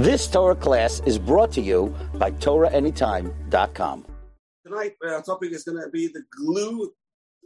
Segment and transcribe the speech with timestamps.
[0.00, 4.06] This Torah class is brought to you by TorahAnytime.com.
[4.64, 6.90] Tonight, uh, our topic is going to be the glue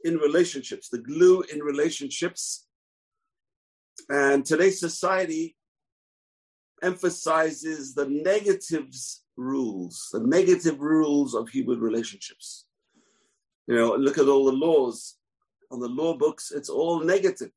[0.05, 2.69] in relationships, the glue in relationships.
[4.09, 5.57] And today's society
[6.81, 12.67] emphasizes the negatives rules, the negative rules of human relationships.
[13.67, 15.17] You know, look at all the laws
[15.73, 17.51] on the law books, it's all negative.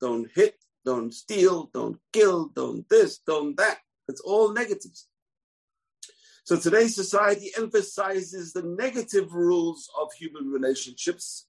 [0.00, 0.56] Don't hit,
[0.86, 3.78] don't steal, don't kill, don't this, don't that.
[4.08, 5.08] It's all negatives.
[6.44, 11.48] So today's society emphasizes the negative rules of human relationships.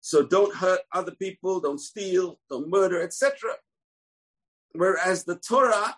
[0.00, 3.50] So don't hurt other people, don't steal, don't murder, etc.
[4.72, 5.96] Whereas the Torah,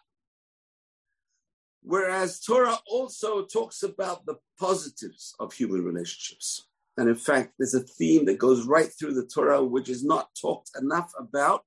[1.83, 6.67] whereas Torah also talks about the positives of human relationships.
[6.99, 10.29] And in fact, there's a theme that goes right through the Torah, which is not
[10.39, 11.63] talked enough about.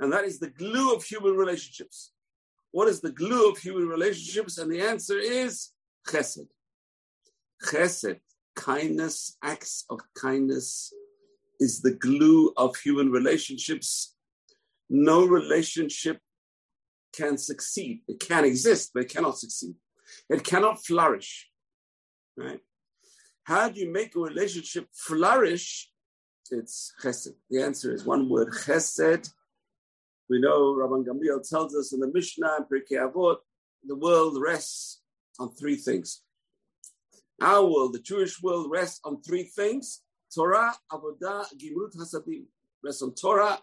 [0.00, 2.12] And that is the glue of human relationships.
[2.72, 4.58] What is the glue of human relationships?
[4.58, 5.70] And the answer is
[6.06, 6.48] chesed.
[7.64, 8.20] Chesed,
[8.54, 10.92] kindness, acts of kindness,
[11.58, 14.14] is the glue of human relationships.
[14.90, 16.20] No relationship
[17.14, 18.02] can succeed.
[18.06, 19.74] It can exist, but it cannot succeed.
[20.28, 21.48] It cannot flourish.
[22.36, 22.60] Right?
[23.44, 25.90] How do you make a relationship flourish?
[26.50, 27.34] It's chesed.
[27.50, 29.32] The answer is one word, chesed.
[30.28, 33.36] We know Rabban Gamliel tells us in the Mishnah and Pirkei Avot,
[33.84, 35.00] the world rests
[35.38, 36.22] on three things.
[37.40, 40.02] Our world, the Jewish world, rests on three things:
[40.34, 42.46] Torah, Avodah, Gemilut Hasadim.
[42.82, 43.60] Rests on Torah,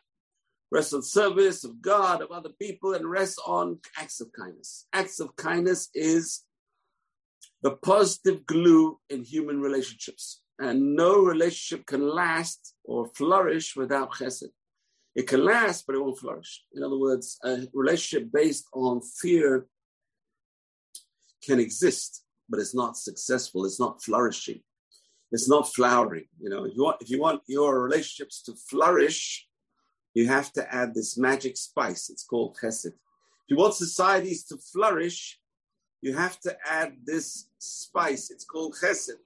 [0.72, 4.88] rests on service of God, of other people, and rests on acts of kindness.
[4.94, 6.44] Acts of kindness is
[7.62, 10.42] the positive glue in human relationships.
[10.60, 14.50] And no relationship can last or flourish without chesed.
[15.16, 16.64] It can last, but it won't flourish.
[16.74, 19.68] In other words, a relationship based on fear
[21.44, 23.66] can exist, but it's not successful.
[23.66, 24.62] It's not flourishing.
[25.32, 26.26] It's not flowering.
[26.40, 29.48] You know, if you want, if you want your relationships to flourish,
[30.14, 32.10] you have to add this magic spice.
[32.10, 32.88] It's called chesed.
[32.88, 35.40] If you want societies to flourish,
[36.02, 38.30] you have to add this spice.
[38.30, 39.18] It's called chesed.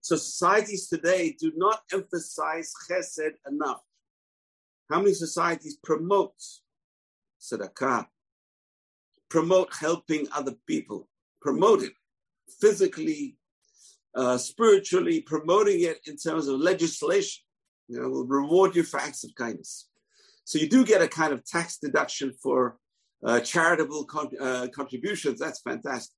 [0.00, 3.82] So societies today do not emphasize chesed enough.
[4.90, 6.34] How many societies promote
[7.40, 8.06] tzedakah,
[9.28, 11.08] promote helping other people,
[11.42, 11.92] promote it
[12.60, 13.36] physically,
[14.14, 17.44] uh, spiritually, promoting it in terms of legislation?
[17.88, 19.88] You know, will reward you for acts of kindness.
[20.44, 22.78] So you do get a kind of tax deduction for
[23.24, 26.14] uh, charitable con- uh, contributions, that's fantastic.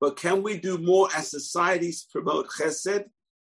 [0.00, 3.04] But can we do more as societies promote chesed?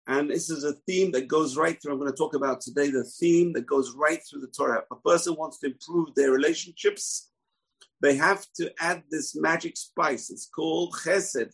[0.07, 1.93] And this is a theme that goes right through.
[1.93, 4.79] I'm going to talk about today the theme that goes right through the Torah.
[4.79, 7.31] If a person wants to improve their relationships,
[8.01, 10.29] they have to add this magic spice.
[10.29, 11.51] It's called chesed.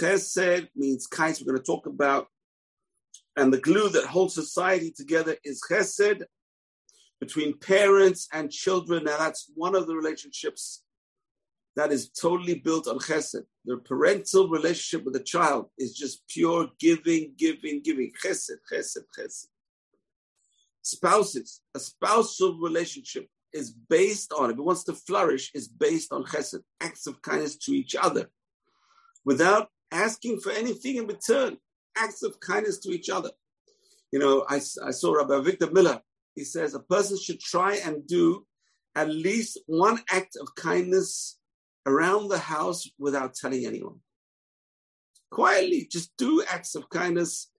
[0.00, 1.40] Chesed means kindness.
[1.40, 2.28] We're going to talk about,
[3.36, 6.22] and the glue that holds society together is chesed
[7.20, 9.04] between parents and children.
[9.04, 10.84] Now, that's one of the relationships
[11.76, 13.44] that is totally built on chesed.
[13.64, 18.12] The parental relationship with the child is just pure giving, giving, giving.
[18.22, 19.46] Chesed, chesed, chesed.
[20.82, 26.24] Spouses, a spousal relationship is based on, if it wants to flourish, is based on
[26.24, 28.30] chesed, acts of kindness to each other,
[29.24, 31.58] without asking for anything in return,
[31.96, 33.30] acts of kindness to each other.
[34.12, 36.00] You know, I, I saw Rabbi Victor Miller
[36.34, 38.46] he says a person should try and do
[38.94, 41.38] at least one act of kindness
[41.86, 43.96] around the house without telling anyone.
[45.30, 47.50] Quietly, just do acts of kindness.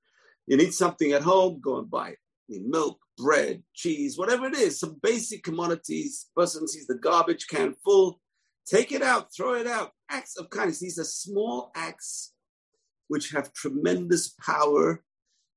[0.48, 2.18] You need something at home, go and buy it.
[2.50, 6.30] Need milk, bread, cheese, whatever it is, some basic commodities.
[6.36, 8.20] Person sees the garbage can full,
[8.66, 9.92] take it out, throw it out.
[10.10, 10.80] Acts of kindness.
[10.80, 12.34] These are small acts
[13.08, 15.04] which have tremendous power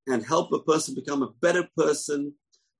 [0.06, 2.34] and help a person become a better person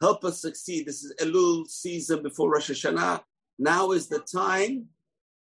[0.05, 0.87] help us succeed.
[0.87, 3.22] This is Elul season before Rosh Hashanah.
[3.59, 4.87] Now is the time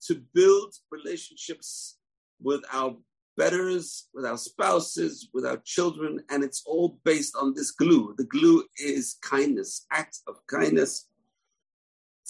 [0.07, 1.97] to build relationships
[2.41, 2.95] with our
[3.37, 8.13] betters, with our spouses, with our children, and it's all based on this glue.
[8.17, 11.07] The glue is kindness, acts of kindness.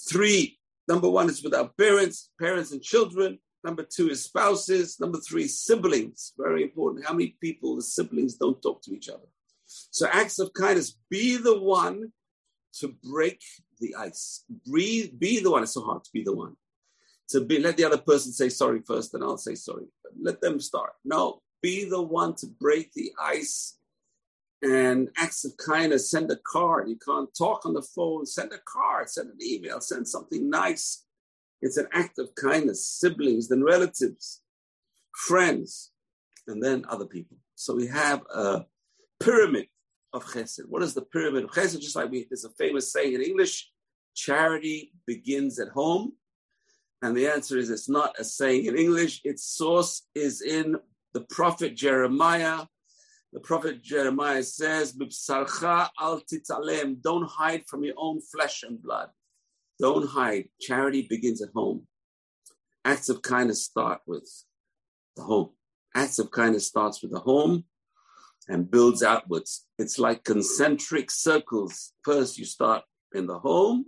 [0.08, 0.58] Three,
[0.88, 3.38] number one is with our parents, parents and children.
[3.62, 4.98] Number two is spouses.
[5.00, 6.32] Number three, siblings.
[6.38, 7.06] Very important.
[7.06, 9.28] How many people, the siblings, don't talk to each other?
[9.66, 12.12] So acts of kindness, be the one
[12.78, 13.42] to break
[13.80, 14.44] the ice.
[14.66, 15.62] Breathe, be the one.
[15.62, 16.56] It's so hard to be the one.
[17.30, 19.84] To be, let the other person say sorry first, and I'll say sorry.
[20.20, 20.92] Let them start.
[21.04, 23.78] No, be the one to break the ice
[24.62, 26.10] and acts of kindness.
[26.10, 26.88] Send a card.
[26.88, 28.26] You can't talk on the phone.
[28.26, 29.08] Send a card.
[29.08, 29.80] Send an email.
[29.80, 31.04] Send something nice.
[31.62, 34.42] It's an act of kindness, siblings, then relatives,
[35.14, 35.92] friends,
[36.46, 37.36] and then other people.
[37.54, 38.64] So we have a
[39.20, 39.66] pyramid
[40.12, 40.66] of chesed.
[40.68, 41.80] What is the pyramid of chesed?
[41.80, 43.70] Just like we, there's a famous saying in English,
[44.14, 46.14] charity begins at home.
[47.02, 49.22] And the answer is it's not a saying in English.
[49.24, 50.76] Its source is in
[51.14, 52.66] the prophet Jeremiah.
[53.32, 55.10] The prophet Jeremiah says, Don't
[57.30, 59.08] hide from your own flesh and blood.
[59.78, 60.50] Don't hide.
[60.60, 61.86] Charity begins at home.
[62.84, 64.28] Acts of kindness start with
[65.16, 65.52] the home.
[65.94, 67.64] Acts of kindness starts with the home
[68.48, 69.66] and builds outwards.
[69.78, 71.92] It's like concentric circles.
[72.04, 73.86] First, you start in the home,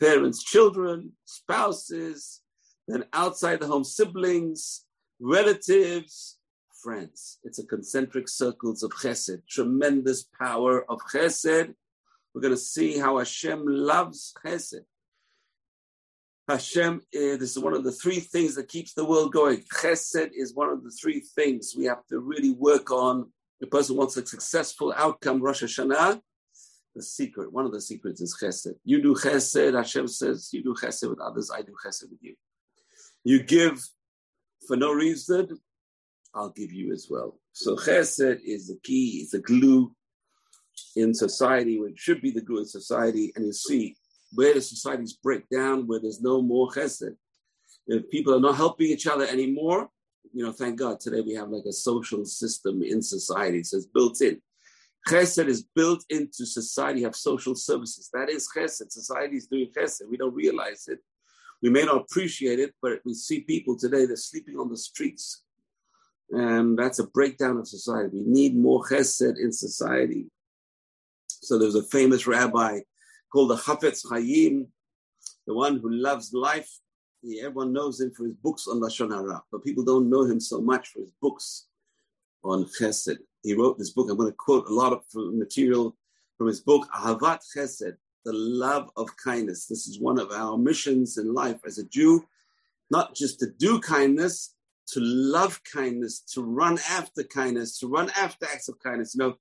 [0.00, 2.40] parents, children, spouses,
[2.88, 4.84] then outside the home, siblings,
[5.20, 6.38] relatives,
[6.82, 7.38] friends.
[7.44, 11.74] It's a concentric circles of chesed, tremendous power of chesed.
[12.34, 14.84] We're going to see how Hashem loves chesed.
[16.48, 19.62] Hashem, uh, this is one of the three things that keeps the world going.
[19.72, 23.30] Chesed is one of the three things we have to really work on.
[23.60, 26.20] The person wants a successful outcome, Rosh Hashanah.
[26.94, 28.74] The secret, one of the secrets is chesed.
[28.84, 32.34] You do chesed, Hashem says, you do chesed with others, I do chesed with you.
[33.22, 33.80] You give
[34.66, 35.58] for no reason,
[36.34, 37.38] I'll give you as well.
[37.52, 39.94] So chesed is the key, it's the glue
[40.96, 43.32] in society, which should be the glue in society.
[43.36, 43.96] And you see,
[44.32, 47.14] where the societies break down, where there's no more chesed.
[47.86, 49.88] If people are not helping each other anymore,
[50.32, 53.62] you know, thank God today we have like a social system in society.
[53.64, 54.40] So it's built in.
[55.08, 58.10] Chesed is built into society, have social services.
[58.12, 58.90] That is chesed.
[58.90, 60.02] Society is doing chesed.
[60.08, 60.98] We don't realize it.
[61.62, 65.42] We may not appreciate it, but we see people today, they're sleeping on the streets.
[66.30, 68.10] And that's a breakdown of society.
[68.12, 70.26] We need more chesed in society.
[71.28, 72.80] So there's a famous rabbi
[73.32, 74.66] called the Chafetz Chaim,
[75.46, 76.70] the one who loves life.
[77.22, 80.40] He, everyone knows him for his books on Lashon Hara, but people don't know him
[80.40, 81.66] so much for his books
[82.44, 83.18] on Chesed.
[83.42, 84.08] He wrote this book.
[84.10, 85.96] I'm going to quote a lot of material
[86.36, 89.66] from his book, Ahavat Chesed, the love of kindness.
[89.66, 92.26] This is one of our missions in life as a Jew,
[92.90, 94.54] not just to do kindness,
[94.88, 99.14] to love kindness, to run after kindness, to run after acts of kindness.
[99.14, 99.34] You know,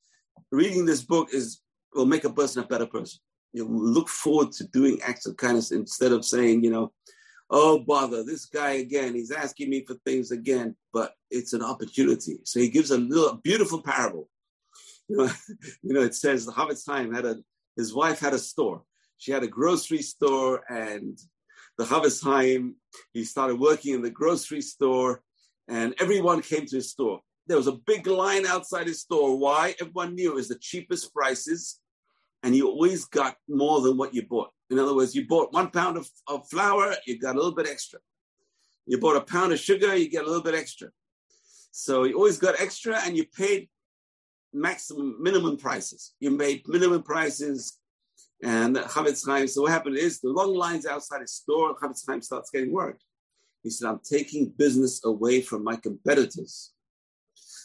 [0.52, 1.62] reading this book is
[1.94, 3.20] will make a person a better person
[3.54, 6.92] you look forward to doing acts of kindness instead of saying, you know,
[7.50, 12.40] oh bother, this guy again, he's asking me for things again, but it's an opportunity.
[12.44, 14.30] So he gives a little beautiful parable.
[15.08, 15.32] You know,
[15.84, 17.38] you know, it says the Chafetz Chaim had a
[17.76, 18.84] his wife had a store.
[19.18, 21.18] She had a grocery store, and
[21.78, 22.76] the Chafetz Chaim,
[23.14, 25.22] he started working in the grocery store,
[25.68, 27.22] and everyone came to his store.
[27.48, 29.38] There was a big line outside his store.
[29.38, 29.76] Why?
[29.82, 31.80] Everyone knew it was the cheapest prices
[32.44, 34.50] and you always got more than what you bought.
[34.70, 37.68] In other words, you bought one pound of, of flour, you got a little bit
[37.68, 38.00] extra.
[38.86, 40.90] You bought a pound of sugar, you get a little bit extra.
[41.72, 43.70] So you always got extra and you paid
[44.54, 46.14] maximum minimum prices.
[46.20, 47.78] You made minimum prices
[48.44, 49.48] and Chafetz Chaim.
[49.48, 52.98] So what happened is the long lines outside his store, Chafetz Chaim starts getting worried.
[53.64, 56.72] He said, I'm taking business away from my competitors.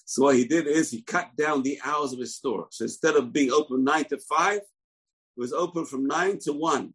[0.04, 2.66] So what he did is he cut down the hours of his store.
[2.70, 6.94] So instead of being open nine to five, it was open from nine to one.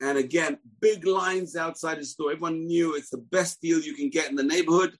[0.00, 2.32] And again, big lines outside his store.
[2.32, 4.96] Everyone knew it's the best deal you can get in the neighborhood.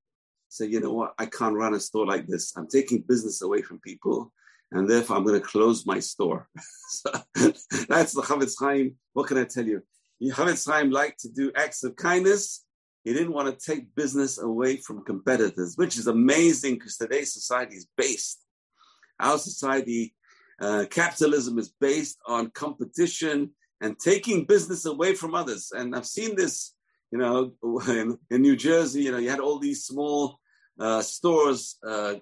[0.48, 1.14] So you know what?
[1.18, 2.56] I can't run a store like this.
[2.56, 4.32] I'm taking business away from people,
[4.72, 6.48] and therefore I'm going to close my store.
[6.88, 7.10] so
[7.88, 8.94] that's the Chafetz Chaim.
[9.12, 9.82] What can I tell you?
[10.22, 12.65] Chafetz Chaim liked to do acts of kindness
[13.06, 17.76] he didn't want to take business away from competitors, which is amazing because today's society
[17.76, 18.44] is based.
[19.20, 20.12] Our society,
[20.60, 25.70] uh, capitalism is based on competition and taking business away from others.
[25.70, 26.74] And I've seen this,
[27.12, 27.52] you know,
[27.88, 30.40] in, in New Jersey, you know, you had all these small
[30.80, 32.14] uh, stores, uh,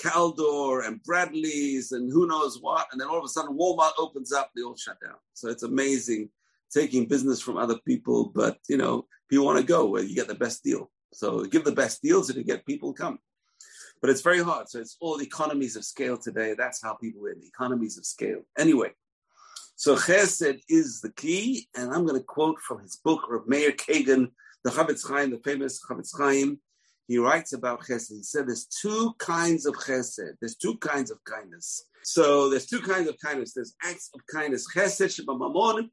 [0.00, 2.86] Caldor and Bradlees and who knows what.
[2.92, 5.16] And then all of a sudden Walmart opens up, they all shut down.
[5.34, 6.30] So it's amazing
[6.72, 10.28] taking business from other people, but you know, people want to go where you get
[10.28, 10.90] the best deal.
[11.12, 13.18] So give the best deals and you get people come.
[14.00, 14.68] But it's very hard.
[14.68, 16.54] So it's all economies of scale today.
[16.56, 18.42] That's how people win, economies of scale.
[18.56, 18.92] Anyway,
[19.76, 21.68] so chesed is the key.
[21.76, 24.28] And I'm going to quote from his book, Rav Meir Kagan,
[24.64, 26.60] the Chafetz Chaim, the famous Chafetz Chaim.
[27.08, 28.12] He writes about chesed.
[28.12, 30.34] He said there's two kinds of chesed.
[30.40, 31.84] There's two kinds of kindness.
[32.04, 33.54] So there's two kinds of kindness.
[33.54, 34.66] There's acts of kindness.
[34.74, 35.88] Chesed sheba mamon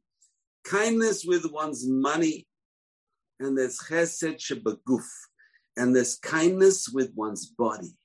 [0.65, 2.47] kindness with one's money,
[3.39, 5.05] and there's chesed shebaguf,
[5.77, 7.95] and there's kindness with one's body.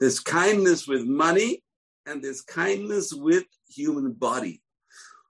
[0.00, 1.62] There's kindness with money,
[2.06, 4.62] and there's kindness with human body.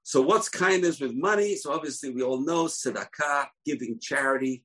[0.03, 1.57] So what's kindness with money?
[1.57, 4.65] So obviously we all know tzedakah, giving charity,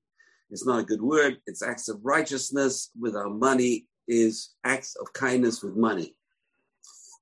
[0.50, 1.38] is not a good word.
[1.46, 6.16] It's acts of righteousness with our money is acts of kindness with money.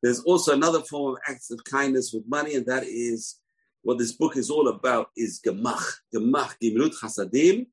[0.03, 3.39] There's also another form of acts of kindness with money, and that is
[3.85, 5.85] what this book is all about is gemach.
[6.13, 7.67] Gemach, gimilut chasadim,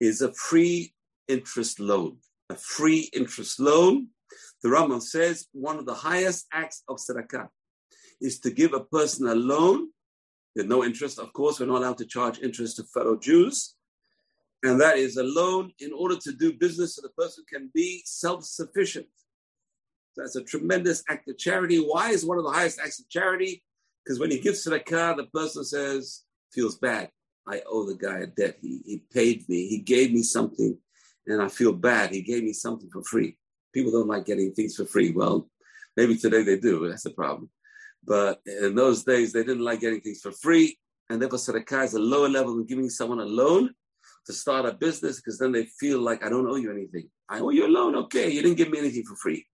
[0.00, 0.94] is a free
[1.28, 2.16] interest loan.
[2.48, 4.08] A free interest loan.
[4.62, 7.48] The Rambam says one of the highest acts of tzedakah
[8.18, 9.90] is to give a person a loan.
[10.54, 11.60] There's no interest, of course.
[11.60, 13.74] We're not allowed to charge interest to fellow Jews.
[14.62, 18.00] And that is a loan in order to do business so the person can be
[18.06, 19.06] self sufficient.
[20.16, 21.76] That's a tremendous act of charity.
[21.76, 23.62] Why is one of the highest acts of charity?
[24.06, 26.22] Because when he gives to the car, the person says,
[26.52, 27.10] feels bad.
[27.48, 28.58] I owe the guy a debt.
[28.62, 29.66] He, he paid me.
[29.66, 30.78] He gave me something,
[31.26, 32.10] and I feel bad.
[32.10, 33.36] He gave me something for free.
[33.74, 35.10] People don't like getting things for free.
[35.10, 35.48] Well,
[35.96, 36.88] maybe today they do.
[36.88, 37.50] That's the problem.
[38.04, 40.78] But in those days, they didn't like getting things for free.
[41.10, 43.74] And therefore, tzedakah is a lower level than giving someone a loan
[44.26, 47.08] to start a business because then they feel like I don't owe you anything.
[47.28, 47.96] I owe you a loan.
[47.96, 49.46] Okay, you didn't give me anything for free.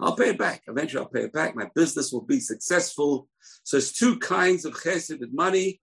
[0.00, 0.62] I'll pay it back.
[0.68, 1.56] Eventually, I'll pay it back.
[1.56, 3.28] My business will be successful.
[3.64, 5.80] So it's two kinds of chesed with money,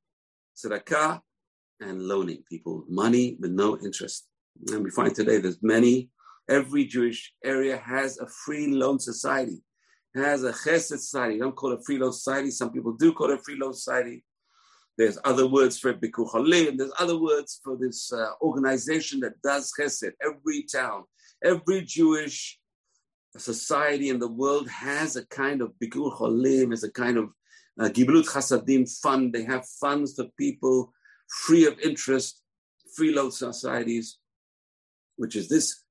[0.55, 1.19] tzedakah,
[1.81, 4.27] and loaning people money with no interest.
[4.71, 6.09] And we find today there's many.
[6.47, 9.61] Every Jewish area has a free loan society,
[10.13, 11.39] has a chesed society.
[11.39, 12.51] don't call it a free loan society.
[12.51, 14.23] Some people do call it a free loan society.
[14.97, 19.41] There's other words for it, Bikur and there's other words for this uh, organization that
[19.41, 20.13] does chesed.
[20.23, 21.03] Every town,
[21.43, 22.59] every Jewish
[23.39, 27.29] society in the world has a kind of Bikur Cholim, has a kind of
[27.79, 29.33] uh, Gemilut Chasadim fund.
[29.33, 30.93] They have funds for people
[31.27, 32.41] free of interest,
[32.95, 34.17] free loan societies,
[35.17, 35.83] which is this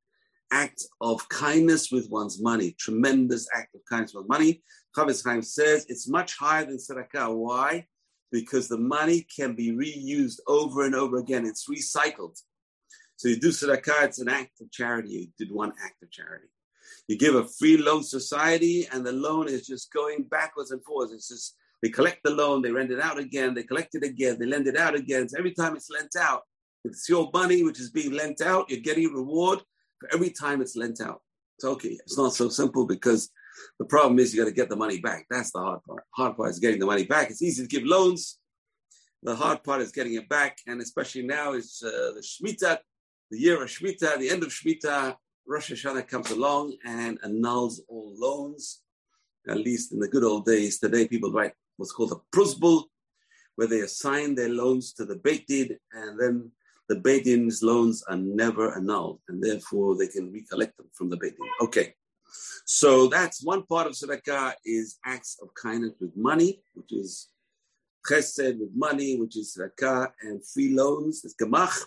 [0.53, 4.63] act of kindness with one's money, tremendous act of kindness with money.
[4.97, 7.35] Chofetz Chaim says it's much higher than tzedakah.
[7.35, 7.87] Why?
[8.35, 11.47] because the money can be reused over and over again.
[11.47, 12.37] It's recycled.
[13.15, 15.11] So you do tzedakah, it's an act of charity.
[15.11, 16.49] You did one act of charity.
[17.09, 21.13] You give a free loan society, and the loan is just going backwards and forwards.
[21.13, 24.39] It's just they collect the loan, they rent it out again, they collect it again,
[24.39, 25.29] they lend it out again.
[25.29, 26.43] So every time it's lent out,
[26.85, 28.71] it's your money which is being lent out.
[28.71, 29.61] You're getting a reward
[29.99, 31.21] for every time it's lent out.
[31.57, 31.99] It's okay.
[32.05, 33.31] It's not so simple because
[33.79, 35.27] the problem is you got to get the money back.
[35.31, 36.05] That's the hard part.
[36.11, 37.31] Hard part is getting the money back.
[37.31, 38.39] It's easy to give loans.
[39.23, 42.79] The hard part is getting it back, and especially now is uh, the Shemitah,
[43.31, 45.17] the year of Shemitah, the end of Shemitah.
[45.47, 48.81] Rosh Hashanah comes along and annuls all loans.
[49.47, 52.85] At least in the good old days, today people write what's called a prozbul,
[53.57, 56.51] where they assign their loans to the Beit Din, and then
[56.89, 61.19] the Beit Din's loans are never annulled, and therefore they can recollect them from the
[61.19, 61.47] Beit Din.
[61.61, 61.95] Okay.
[62.65, 67.29] So that's one part of tzedakah is acts of kindness with money, which is
[68.09, 71.85] chesed with money, which is tzedakah, and free loans, is gemach.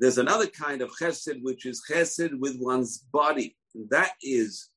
[0.00, 3.56] There's another kind of chesed, which is chesed with one's body.
[3.90, 4.70] That is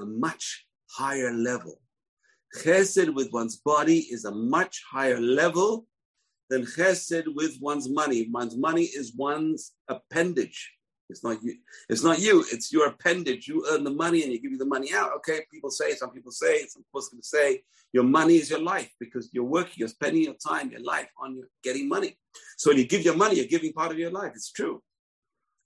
[0.00, 1.80] a much higher level.
[2.56, 5.86] Chesed with one's body is a much higher level
[6.50, 8.28] than chesed with one's money.
[8.30, 10.72] One's money is one's appendage.
[11.12, 11.54] It's not you.
[11.88, 12.44] It's not you.
[12.50, 13.46] It's your appendage.
[13.46, 15.12] You earn the money and you give you the money out.
[15.18, 15.94] Okay, people say.
[15.94, 16.66] Some people say.
[16.66, 19.74] Some Muslims say your money is your life because you're working.
[19.76, 22.18] You're spending your time, your life on your getting money.
[22.56, 24.32] So when you give your money, you're giving part of your life.
[24.34, 24.82] It's true.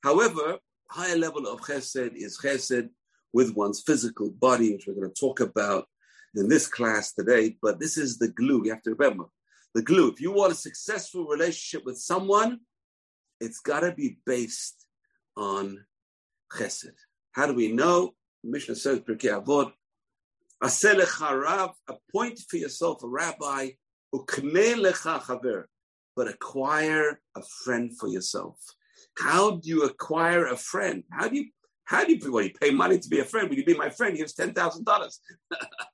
[0.03, 0.59] However,
[0.91, 2.89] higher level of chesed is chesed
[3.33, 5.87] with one's physical body, which we're going to talk about
[6.35, 7.57] in this class today.
[7.63, 8.63] But this is the glue.
[8.65, 9.25] You have to remember
[9.75, 10.11] the glue.
[10.11, 12.61] If you want a successful relationship with someone,
[13.41, 14.86] it's got to be based
[15.37, 15.85] on
[16.53, 16.95] chesed.
[17.33, 18.15] How do we know?
[18.43, 19.73] Mishnah says, Pirkei Avot,
[21.89, 23.71] appoint for yourself a rabbi,
[26.17, 28.57] but acquire a friend for yourself.
[29.19, 31.05] How do you acquire a friend?
[31.11, 31.47] How do you
[31.85, 33.49] how do you, well, you pay money to be a friend?
[33.49, 34.17] Will you be my friend?
[34.17, 35.21] Here's ten thousand dollars.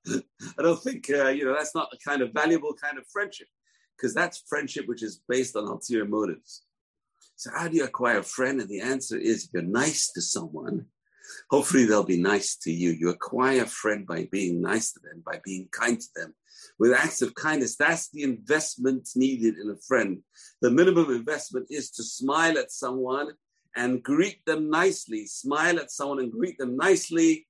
[0.08, 3.48] I don't think uh, you know that's not the kind of valuable kind of friendship,
[3.96, 6.62] because that's friendship which is based on ulterior motives.
[7.42, 8.60] So, how do you acquire a friend?
[8.60, 10.86] And the answer is if you're nice to someone,
[11.50, 12.92] hopefully they'll be nice to you.
[12.92, 16.34] You acquire a friend by being nice to them, by being kind to them,
[16.78, 17.74] with acts of kindness.
[17.74, 20.22] That's the investment needed in a friend.
[20.60, 23.32] The minimum investment is to smile at someone
[23.74, 25.26] and greet them nicely.
[25.26, 27.48] Smile at someone and greet them nicely.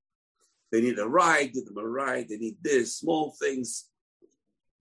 [0.70, 2.30] They need a ride, give them a ride.
[2.30, 3.90] They need this, small things.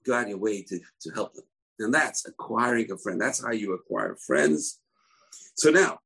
[0.05, 1.43] Go out of your way to, to help them.
[1.79, 3.19] And that's acquiring a friend.
[3.19, 4.77] That's how you acquire friends.
[5.55, 5.99] So now,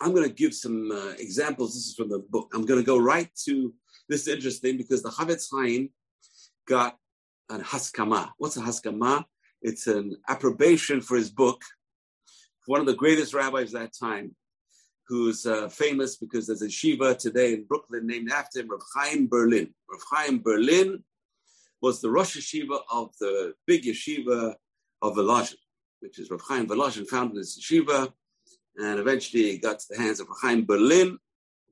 [0.00, 1.74] I'm going to give some uh, examples.
[1.74, 2.50] This is from the book.
[2.54, 3.72] I'm going to go right to
[4.08, 5.90] this is interesting because the Chofetz Chaim
[6.68, 6.96] got
[7.50, 8.30] an haskama.
[8.38, 9.24] What's a haskama?
[9.62, 11.60] It's an approbation for his book.
[12.66, 14.34] One of the greatest rabbis of that time,
[15.08, 19.28] who's uh, famous because there's a shiva today in Brooklyn named after him, Rav Chaim
[19.28, 19.72] Berlin.
[19.90, 21.02] Rav Chaim Berlin
[21.80, 24.54] was the Rosh Yeshiva of the big yeshiva
[25.02, 25.56] of Volozhin,
[26.00, 28.12] which is Rav Chaim Volozhin founded this yeshiva,
[28.76, 31.18] and eventually got to the hands of Rav Chaim Berlin,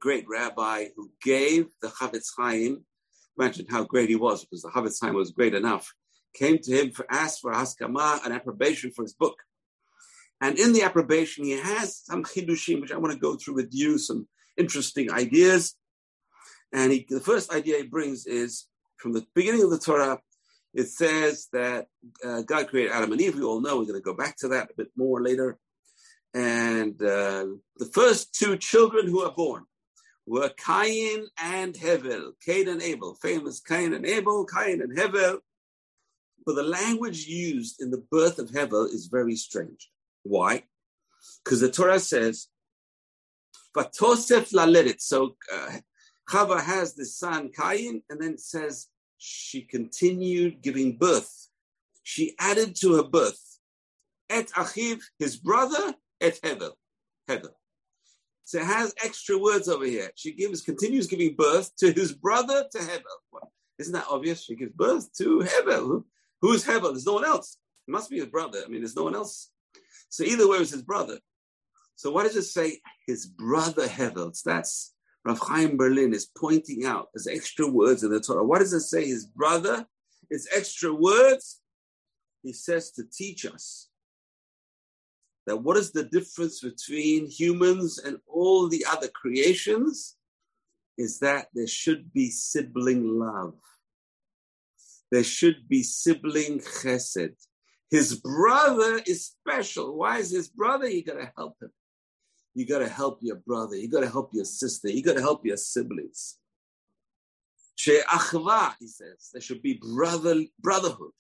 [0.01, 2.85] great rabbi who gave the Chafetz Chaim
[3.39, 5.93] Imagine how great he was, because the Chafetz Chaim was great enough.
[6.35, 9.37] Came to him for asked for haskama, an approbation for his book.
[10.41, 13.71] And in the approbation, he has some chidushim, which I want to go through with
[13.73, 15.75] you, some interesting ideas.
[16.73, 18.67] And he, the first idea he brings is
[18.97, 20.21] from the beginning of the Torah,
[20.75, 21.87] it says that
[22.25, 23.37] uh, God created Adam and Eve.
[23.37, 25.57] We all know we're going to go back to that a bit more later.
[26.35, 29.65] And uh, the first two children who are born
[30.27, 35.39] were Cain and Hevel, Cain and Abel, famous Cain and Abel, Cain and Hevel.
[36.45, 39.91] But the language used in the birth of Hevel is very strange.
[40.25, 40.65] Why?
[41.45, 42.49] Because the Torah says,
[43.77, 45.01] Vatosef laledet.
[45.01, 45.79] So uh,
[46.29, 51.49] Chava has the son Cain, and then says she continued giving birth.
[52.03, 53.59] She added to her birth,
[54.29, 56.73] et achiv, his brother, et Hevel.
[57.29, 57.51] Hevel.
[58.45, 60.11] So it has extra words over here.
[60.15, 63.17] She gives, continues giving birth to his brother to Hevel.
[63.33, 64.45] Well, isn't that obvious?
[64.45, 66.05] She gives birth to Hevel.
[66.43, 66.93] Who is Hevel?
[66.93, 67.57] There's no one else.
[67.89, 68.61] It must be his brother.
[68.65, 69.51] I mean, there's no one else.
[70.11, 71.19] So either way, it was his brother.
[71.97, 74.41] So why does it say his brother Hevel?
[74.45, 74.94] That's
[75.25, 78.45] Rav Chaim Berlin is pointing out as extra words in the Torah.
[78.45, 79.87] What does it say his brother?
[80.31, 81.61] It's extra words.
[82.43, 83.89] He says to teach us
[85.47, 90.17] that what is the difference between humans and all the other creations
[90.99, 93.55] is that there should be sibling love.
[95.11, 97.35] There should be sibling chesed.
[97.91, 99.97] His brother is special.
[99.97, 100.89] Why is his brother?
[100.89, 101.71] You gotta help him.
[102.55, 103.77] You gotta help your brother.
[103.77, 104.89] You gotta help your sister.
[104.89, 106.39] You gotta help your siblings.
[107.77, 111.11] She'achva, he says, there should be brother, brotherhood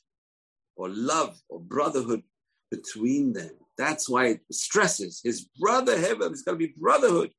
[0.76, 2.22] or love or brotherhood
[2.70, 3.50] between them.
[3.76, 6.30] That's why it stresses his brother Hevel.
[6.30, 7.30] It's going to be brotherhood.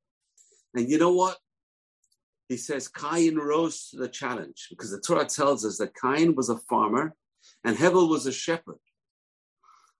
[0.73, 1.37] And you know what?
[2.49, 6.49] He says Cain rose to the challenge because the Torah tells us that Cain was
[6.49, 7.15] a farmer
[7.63, 8.77] and Hevel was a shepherd.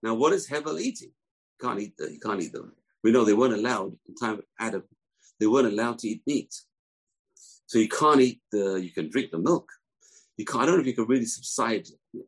[0.04, 1.12] Now, what is Hevel eating?
[1.60, 1.98] Can't eat.
[1.98, 2.74] The, he can't eat them.
[3.06, 4.82] We know they weren't allowed in time of Adam.
[5.39, 6.52] They weren't allowed to eat meat.
[7.68, 8.82] So you can't eat the.
[8.82, 9.70] You can drink the milk.
[10.38, 10.63] You can't.
[10.63, 11.86] I don't know if you can really subside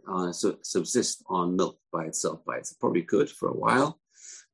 [0.08, 2.46] uh, subsist on milk by itself.
[2.46, 4.00] By itself, probably could for a while,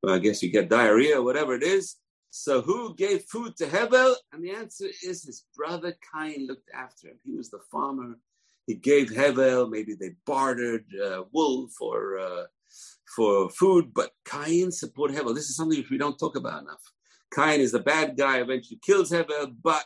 [0.00, 1.96] but I guess you get diarrhea, whatever it is.
[2.30, 4.14] So who gave food to Hevel?
[4.32, 7.18] And the answer is his brother Cain looked after him.
[7.22, 8.18] He was the farmer.
[8.66, 9.70] He gave Hevel.
[9.70, 12.44] Maybe they bartered uh, wool for uh,
[13.14, 15.34] for food, but Cain supported Hevel.
[15.34, 16.82] This is something which we don't talk about enough.
[17.34, 18.40] Cain is the bad guy.
[18.40, 19.84] Eventually kills Hevel, but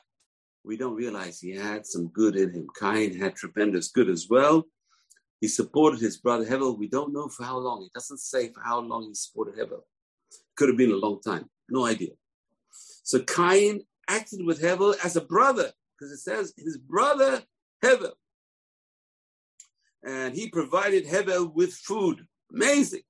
[0.64, 2.66] we don't realize he had some good in him.
[2.78, 4.64] Cain had tremendous good as well.
[5.40, 6.78] He supported his brother Hevel.
[6.78, 7.84] We don't know for how long.
[7.84, 9.82] It doesn't say for how long he supported Hevel.
[10.56, 11.48] Could have been a long time.
[11.68, 12.10] No idea.
[13.02, 17.42] So Cain acted with Hevel as a brother, because it says his brother
[17.84, 18.12] Hevel.
[20.04, 22.26] And he provided Hevel with food.
[22.52, 23.02] Amazing.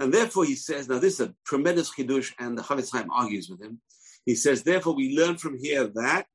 [0.00, 3.48] And therefore he says, now this is a tremendous chidush, and the Chafetz Chaim argues
[3.50, 3.80] with him.
[4.24, 6.26] He says, therefore we learn from here that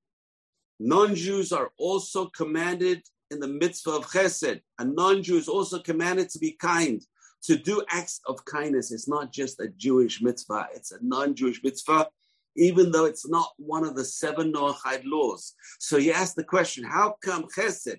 [0.79, 3.01] non-Jews are also commanded
[3.31, 4.61] in the mitzvah of chesed.
[4.77, 7.01] A non-Jew is also commanded to be kind,
[7.43, 8.91] to do acts of kindness.
[8.91, 12.07] It's not just a Jewish mitzvah, it's a non-Jewish mitzvah,
[12.55, 15.55] even though it's not one of the seven Noachide laws.
[15.79, 17.97] So he asked the question, how come chesed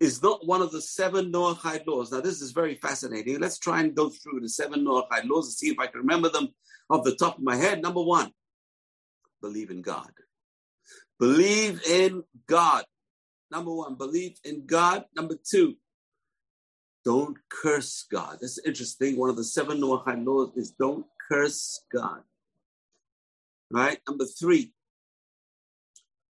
[0.00, 2.12] is not one of the seven Noachide laws?
[2.12, 3.38] Now this is very fascinating.
[3.40, 6.28] Let's try and go through the seven Noachide laws and see if I can remember
[6.28, 6.48] them
[6.90, 7.82] off the top of my head.
[7.82, 8.32] Number one,
[9.40, 10.10] believe in God.
[11.18, 12.84] Believe in God.
[13.50, 15.04] Number one, believe in God.
[15.16, 15.76] Number two,
[17.04, 18.38] don't curse God.
[18.40, 19.16] That's interesting.
[19.16, 22.22] One of the seven Noachide laws is don't curse God.
[23.70, 23.98] Right?
[24.08, 24.72] Number three,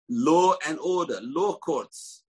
[0.10, 2.24] law and order, law courts.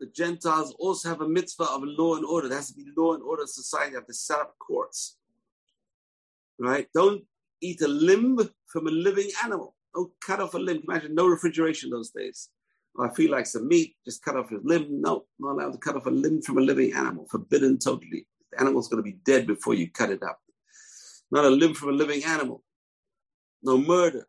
[0.00, 2.48] The Gentiles also have a mitzvah of law and order.
[2.48, 3.90] There has to be law and order society.
[3.90, 5.18] They have to set up courts.
[6.58, 6.88] Right?
[6.94, 7.22] Don't
[7.60, 9.76] eat a limb from a living animal.
[9.94, 10.82] Don't cut off a limb.
[10.88, 12.48] Imagine no refrigeration those days.
[12.96, 15.00] Oh, I feel like some meat, just cut off a limb.
[15.00, 17.26] No, not allowed to cut off a limb from a living animal.
[17.30, 18.26] Forbidden totally.
[18.52, 20.40] The animal's going to be dead before you cut it up.
[21.30, 22.64] Not a limb from a living animal.
[23.62, 24.26] No murder.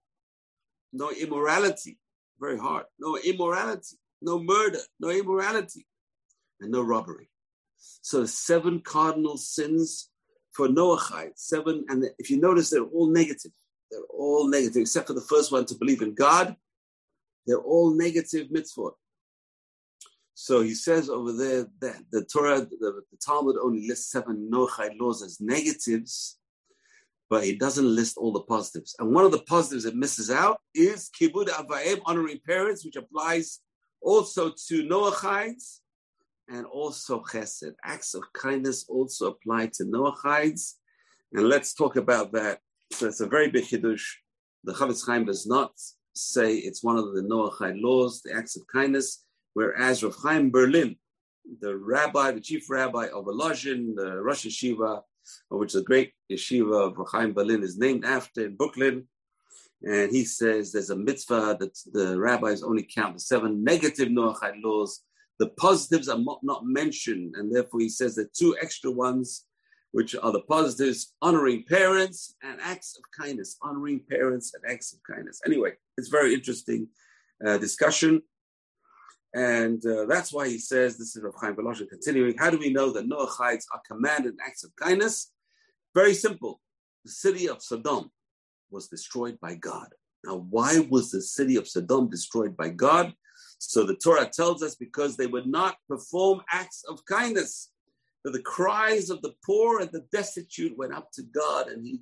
[0.91, 1.97] No immorality.
[2.39, 2.85] Very hard.
[2.99, 3.97] No immorality.
[4.21, 4.79] No murder.
[4.99, 5.85] No immorality.
[6.59, 7.29] and no robbery.
[8.01, 10.09] So seven cardinal sins
[10.53, 13.51] for Noahide, seven, and if you notice, they're all negative.
[13.89, 16.55] They're all negative, except for the first one to believe in God.
[17.47, 18.91] They're all negative mitzvot.
[20.33, 24.99] So he says over there that the Torah, the, the Talmud only lists seven Noachide
[24.99, 26.37] laws as negatives,
[27.29, 28.95] but he doesn't list all the positives.
[28.99, 33.59] And one of the positives it misses out is Kibud Avayim, honoring parents, which applies
[34.01, 35.79] also to Noachides
[36.49, 37.73] and also Chesed.
[37.83, 40.73] Acts of kindness also apply to Noachides.
[41.33, 42.59] And let's talk about that.
[42.91, 44.03] So it's a very big Hiddush.
[44.63, 45.71] The Chofetz Chaim does not
[46.13, 50.97] say it's one of the Noachide laws, the acts of kindness, whereas Rav Chaim Berlin,
[51.61, 55.01] the rabbi, the chief rabbi of Volozhin, the Rosh Yeshiva,
[55.49, 59.07] which the great yeshiva of Rav Chaim Berlin is named after in Brooklyn,
[59.83, 64.61] and he says there's a mitzvah that the rabbis only count the seven negative Noachide
[64.63, 65.03] laws.
[65.39, 69.45] The positives are not mentioned, and therefore he says that two extra ones,
[69.91, 74.99] which are the positives, honoring parents and acts of kindness, honoring parents and acts of
[75.03, 75.41] kindness.
[75.45, 76.87] Anyway, it's very interesting
[77.45, 78.21] uh, discussion.
[79.33, 82.71] And uh, that's why he says, this is Rav Chaim Volozhin continuing, how do we
[82.71, 85.31] know that Noachites are commanded acts of kindness?
[85.95, 86.61] Very simple.
[87.05, 88.11] The city of Sodom
[88.71, 89.87] was destroyed by God.
[90.23, 93.13] Now, why was the city of Sodom destroyed by God?
[93.57, 97.71] So the Torah tells us because they would not perform acts of kindness.
[98.23, 102.01] That the cries of the poor and the destitute went up to God, and He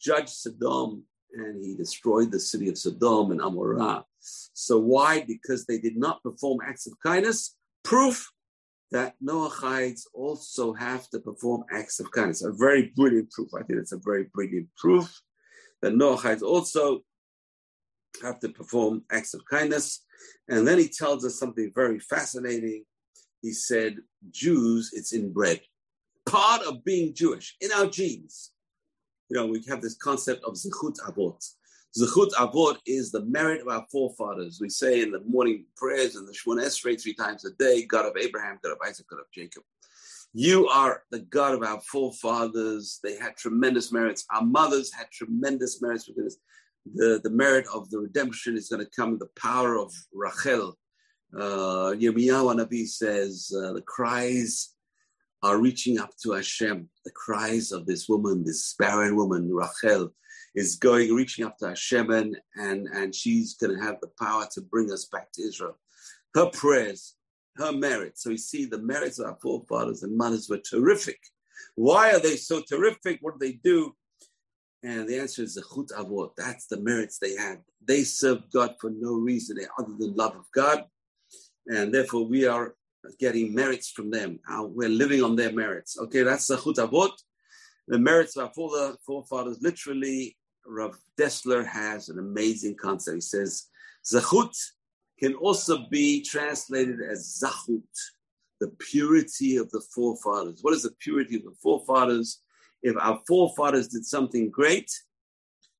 [0.00, 4.04] judged Sodom and He destroyed the city of Sodom and Amorah.
[4.20, 5.24] So why?
[5.26, 7.56] Because they did not perform acts of kindness.
[7.84, 8.30] Proof
[8.90, 12.42] that Noachides also have to perform acts of kindness.
[12.42, 13.54] A very brilliant proof.
[13.54, 15.22] I think it's a very brilliant proof
[15.82, 17.02] that Noachites also
[18.22, 20.04] have to perform acts of kindness.
[20.48, 22.84] And then he tells us something very fascinating.
[23.42, 23.96] He said,
[24.30, 25.60] Jews, it's inbred.
[26.26, 28.50] Part of being Jewish, in our genes.
[29.28, 31.42] You know, we have this concept of zechut avot.
[31.96, 34.58] Zechut avot is the merit of our forefathers.
[34.60, 38.06] We say in the morning prayers and the Shemona Esrei three times a day, God
[38.06, 39.62] of Abraham, God of Isaac, God of Jacob.
[40.32, 43.00] You are the God of our forefathers.
[43.02, 44.24] They had tremendous merits.
[44.32, 46.38] Our mothers had tremendous merits because
[46.94, 50.78] the, the merit of the redemption is going to come in the power of Rachel.
[51.34, 54.74] Uh, Yirmiyahu Nabi says uh, the cries
[55.42, 56.88] are reaching up to Hashem.
[57.04, 60.12] The cries of this woman, this barren woman, Rachel,
[60.54, 64.46] is going, reaching up to Hashem, and, and, and she's going to have the power
[64.52, 65.78] to bring us back to Israel.
[66.34, 67.14] Her prayers
[67.56, 68.22] her merits.
[68.22, 71.18] So we see the merits of our forefathers and mothers were terrific.
[71.74, 73.18] Why are they so terrific?
[73.20, 73.94] What do they do?
[74.82, 76.30] And the answer is the chut avot.
[76.36, 77.58] That's the merits they had.
[77.86, 80.84] They served God for no reason other than love of God.
[81.66, 82.74] And therefore we are
[83.18, 84.40] getting merits from them.
[84.48, 85.98] We're living on their merits.
[85.98, 87.12] Okay, that's the avot.
[87.88, 90.36] The merits of our forefathers, literally,
[90.66, 93.16] Rav Dessler has an amazing concept.
[93.16, 93.66] He says,
[94.06, 94.54] Zachut
[95.20, 97.82] can also be translated as zachut,
[98.60, 100.60] the purity of the forefathers.
[100.62, 102.42] What is the purity of the forefathers?
[102.82, 104.90] If our forefathers did something great,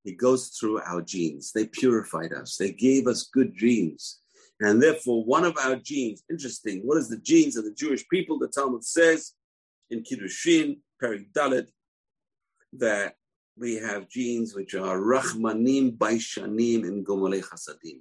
[0.04, 1.52] it goes through our genes.
[1.52, 2.56] They purified us.
[2.56, 4.20] They gave us good genes.
[4.60, 8.38] And therefore, one of our genes, interesting, what is the genes of the Jewish people?
[8.38, 9.32] The Talmud says
[9.90, 11.66] in Kiddushin, Perik Dalet,
[12.74, 13.14] that
[13.56, 18.00] we have genes which are Rachmanim, Baishanim, and Gomolei Chasadim.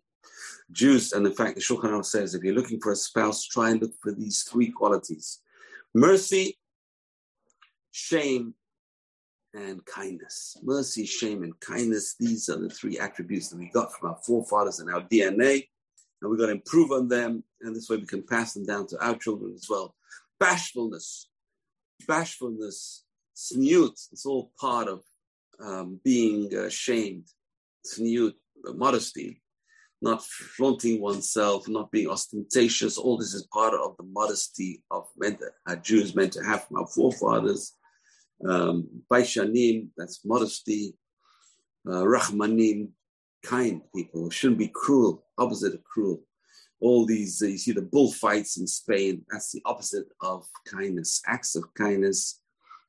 [0.72, 3.72] Jews, and in fact, the Shulchan Aruch says if you're looking for a spouse, try
[3.72, 5.40] and look for these three qualities
[5.94, 6.58] mercy,
[7.92, 8.54] shame,
[9.54, 10.58] and kindness.
[10.62, 12.16] Mercy, shame, and kindness.
[12.20, 15.68] These are the three attributes that we got from our forefathers and our DNA,
[16.22, 18.88] and we're going to improve on them, and this way we can pass them down
[18.88, 19.96] to our children as well.
[20.40, 21.30] Bashfulness,
[22.08, 23.04] bashfulness,
[23.34, 25.02] snoot, it's all part of
[25.60, 27.26] um, being ashamed.
[27.84, 28.36] Snoot,
[28.76, 29.42] modesty,
[30.02, 32.98] not flaunting oneself, not being ostentatious.
[32.98, 36.66] All this is part of the modesty of men that our Jews meant to have
[36.66, 37.76] from our forefathers.
[38.48, 40.96] Um, Baishanim, that's modesty.
[41.86, 42.90] Uh, Rahmanim,
[43.44, 46.24] kind people, shouldn't be cruel, opposite of cruel.
[46.82, 51.56] All these, uh, you see the bullfights in Spain, that's the opposite of kindness, acts
[51.56, 52.42] of kindness,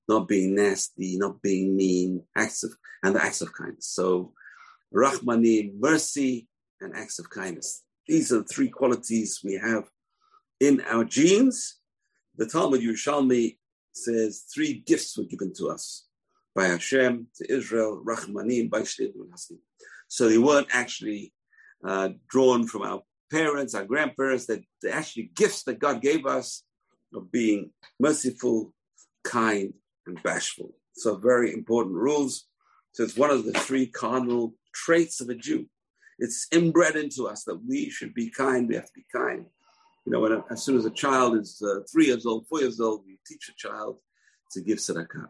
[0.08, 3.88] not being nasty, not being mean, acts of, and the acts of kindness.
[3.88, 4.32] So,
[4.94, 6.48] Rahmanim, mercy,
[6.80, 7.82] and acts of kindness.
[8.06, 9.84] These are the three qualities we have
[10.58, 11.78] in our genes.
[12.36, 13.56] The Talmud Yerushalmi
[13.92, 16.06] says three gifts were given to us
[16.54, 19.58] by Hashem to Israel, Rahmanim, by and Hasim.
[20.08, 21.32] So they weren't actually
[21.84, 26.64] uh, drawn from our parents, our grandparents, that they're actually gifts that God gave us.
[27.14, 28.72] of being merciful,
[29.24, 29.74] kind,
[30.06, 30.70] and bashful.
[30.94, 32.46] So very important rules.
[32.92, 35.66] So it's one of the three cardinal traits of a Jew.
[36.20, 38.68] It's inbred into us that we should be kind.
[38.68, 39.46] We have to be kind.
[40.04, 42.78] You know, when as soon as a child is uh, three years old, four years
[42.78, 43.96] old, we teach a child
[44.52, 45.28] to give tzedakah.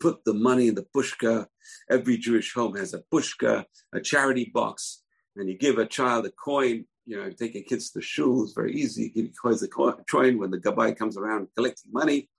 [0.00, 1.46] Put the money in the pushka.
[1.90, 5.02] Every Jewish home has a pushka, a charity box,
[5.36, 6.86] and you give a child a coin.
[7.06, 8.44] You know, your kids to shul.
[8.44, 9.12] It's very easy.
[9.14, 12.30] You give kids a coin when the gabbai comes around collecting money.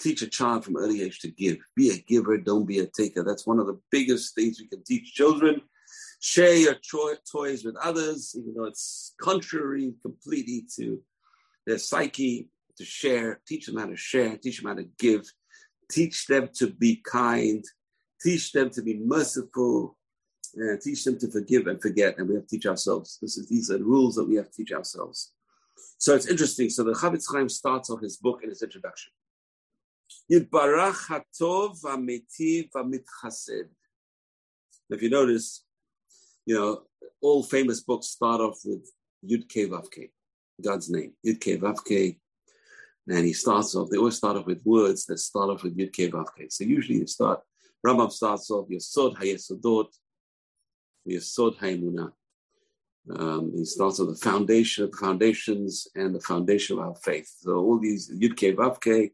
[0.00, 1.58] Teach a child from early age to give.
[1.76, 3.22] Be a giver, don't be a taker.
[3.22, 5.60] That's one of the biggest things we can teach children.
[6.24, 6.76] Share your
[7.30, 11.02] toys with others, even though it's contrary completely to
[11.66, 12.48] their psyche.
[12.78, 15.30] To share, teach them how to share, teach them how to give,
[15.88, 17.62] teach them to be kind,
[18.20, 19.98] teach them to be merciful,
[20.54, 22.18] and teach them to forgive and forget.
[22.18, 23.18] And we have to teach ourselves.
[23.20, 25.34] This is these are rules that we have to teach ourselves.
[25.98, 26.70] So it's interesting.
[26.70, 29.12] So the Chafetz Chaim starts off his book in his introduction.
[34.90, 35.64] If you notice,
[36.46, 36.82] you know,
[37.22, 38.90] all famous books start off with
[39.26, 39.86] Yud Ke Vav
[40.62, 42.16] God's name, Yud Ke Vav
[43.08, 45.92] And he starts off, they always start off with words that start off with Yud
[45.92, 47.40] Ke Vav So usually you start,
[47.84, 49.88] Rambam starts off Yesod HaYesodot,
[51.08, 52.12] Yesod HaEmunah.
[53.18, 57.30] Um, he starts with the foundation of the foundations and the foundation of our faith.
[57.40, 59.10] So all these Yud Ke Vav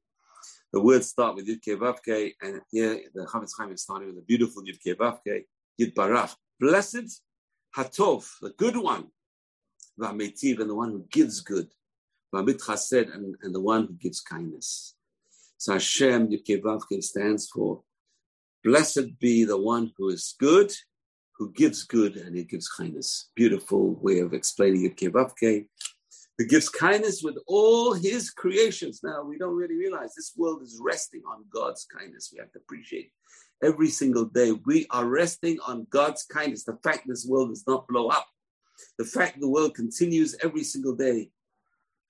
[0.73, 4.19] the words start with Yud Ke Vav and here the Chafetz Chaim is starting with
[4.19, 5.47] a beautiful Yud Ke Vav Ke,
[5.81, 6.35] Yud Barach.
[6.61, 7.23] Blessed
[7.75, 9.07] Hatov, the good one,
[9.99, 11.69] Vametiv, and the one who gives good,
[12.35, 14.95] Vamit Chased, and, and the one who gives kindness.
[15.57, 17.83] So Hashem Ke stands for
[18.63, 20.71] Blessed be the one who is good,
[21.37, 23.31] who gives good, and he gives kindness.
[23.35, 25.67] Beautiful way of explaining Yud Ke
[26.37, 29.01] who gives kindness with all his creations.
[29.03, 32.31] Now, we don't really realize this world is resting on God's kindness.
[32.33, 33.13] We have to appreciate
[33.63, 34.53] every single day.
[34.65, 36.65] We are resting on God's kindness.
[36.65, 38.27] The fact this world does not blow up,
[38.99, 41.31] the fact the world continues every single day.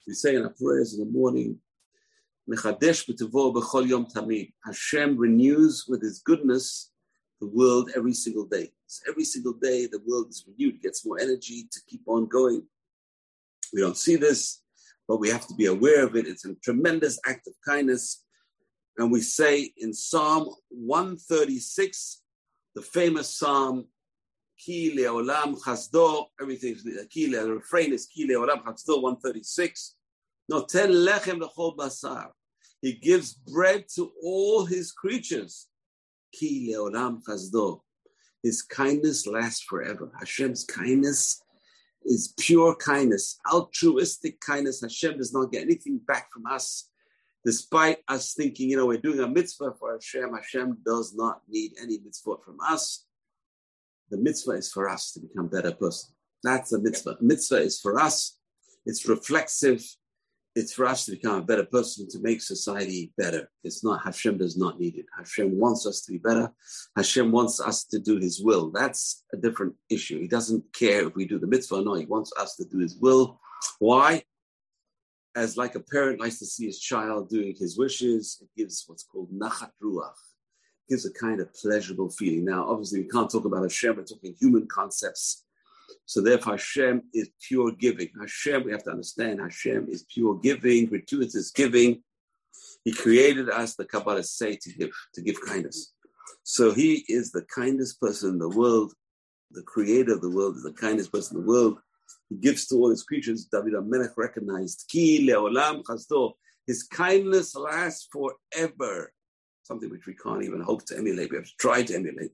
[0.06, 1.58] We say in our prayers in the morning,
[4.64, 6.90] Hashem renews with his goodness
[7.40, 8.72] the world every single day.
[8.86, 12.62] So every single day, the world is renewed, gets more energy to keep on going.
[13.72, 14.62] We don't see this,
[15.06, 16.26] but we have to be aware of it.
[16.26, 18.24] It's a tremendous act of kindness.
[18.98, 22.22] And we say in Psalm 136,
[22.74, 23.86] the famous Psalm,
[24.58, 26.76] Ki leolam chasdo, everything,
[27.08, 29.96] ki the refrain is Ki leolam chasdo, 136.
[30.52, 32.28] Noten lechem lechol basar.
[32.82, 35.68] He gives bread to all his creatures.
[36.32, 37.80] Ki leolam chasdo.
[38.42, 40.10] His kindness lasts forever.
[40.18, 41.42] Hashem's kindness
[42.04, 44.80] is pure kindness, altruistic kindness.
[44.80, 46.89] Hashem does not get anything back from us.
[47.44, 51.72] Despite us thinking, you know, we're doing a mitzvah for Hashem, Hashem does not need
[51.80, 53.06] any mitzvah from us.
[54.10, 56.10] The mitzvah is for us to become better person.
[56.42, 57.16] That's the mitzvah.
[57.20, 58.38] Mitzvah is for us.
[58.84, 59.84] It's reflexive.
[60.56, 63.48] It's for us to become a better person to make society better.
[63.62, 65.06] It's not Hashem does not need it.
[65.16, 66.52] Hashem wants us to be better.
[66.96, 68.70] Hashem wants us to do His will.
[68.70, 70.20] That's a different issue.
[70.20, 71.76] He doesn't care if we do the mitzvah.
[71.76, 73.40] Or no, He wants us to do His will.
[73.78, 74.24] Why?
[75.36, 79.04] As like a parent likes to see his child doing his wishes, it gives what's
[79.04, 80.10] called nachat ruach.
[80.88, 82.44] It gives a kind of pleasurable feeling.
[82.44, 83.96] Now, obviously, we can't talk about Hashem.
[83.96, 85.44] We're talking human concepts
[86.10, 88.08] so therefore, Hashem is pure giving.
[88.18, 92.02] Hashem, we have to understand, Hashem is pure giving, gratuitous giving.
[92.84, 95.92] He created us, the Kabbalah say, to give, to give kindness.
[96.42, 98.92] So he is the kindest person in the world.
[99.52, 101.78] The creator of the world is the kindest person in the world.
[102.28, 103.46] He gives to all his creatures.
[103.50, 106.32] David HaMelech recognized, Ki leolam chasdo.
[106.66, 109.12] His kindness lasts forever.
[109.62, 111.30] Something which we can't even hope to emulate.
[111.30, 112.32] We have to try to emulate.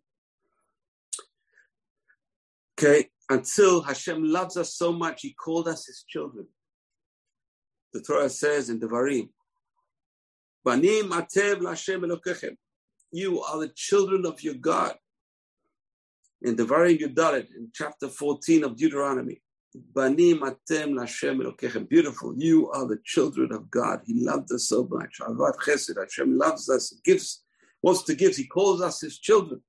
[2.79, 6.47] Okay, until Hashem loves us so much, He called us His children.
[7.93, 9.31] The Torah says in Devarim,
[10.65, 12.57] Banim atem Lashem Elokechem.
[13.13, 14.95] You are the children of your God.
[16.43, 19.41] In Devarim Yudalet, in chapter 14 of Deuteronomy,
[19.95, 21.89] Banim atem Lashem Elokechem.
[21.89, 22.35] Beautiful.
[22.37, 24.01] You are the children of God.
[24.07, 25.19] He loved us so much.
[25.21, 25.99] Ahavat Chesed.
[25.99, 27.43] Hashem loves us, gives,
[27.83, 28.37] wants to give.
[28.37, 29.61] He calls us His children.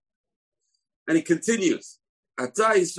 [1.07, 1.99] And He continues.
[2.37, 2.95] What does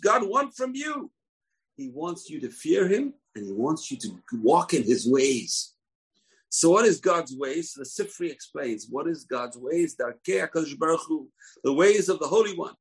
[0.00, 1.10] God want from you?
[1.76, 5.74] He wants you to fear Him and He wants you to walk in His ways.
[6.50, 7.74] So, what is God's ways?
[7.74, 9.96] The Sifri explains what is God's ways?
[9.96, 10.14] The
[11.64, 12.74] ways of the Holy One.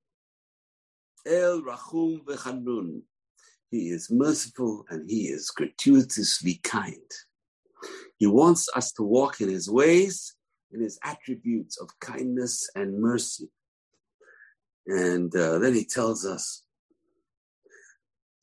[1.25, 3.01] El Rachum v'Chanun.
[3.69, 7.12] He is merciful and he is gratuitously kind.
[8.17, 10.36] He wants us to walk in his ways,
[10.71, 13.49] in his attributes of kindness and mercy.
[14.88, 16.63] And uh, then he tells us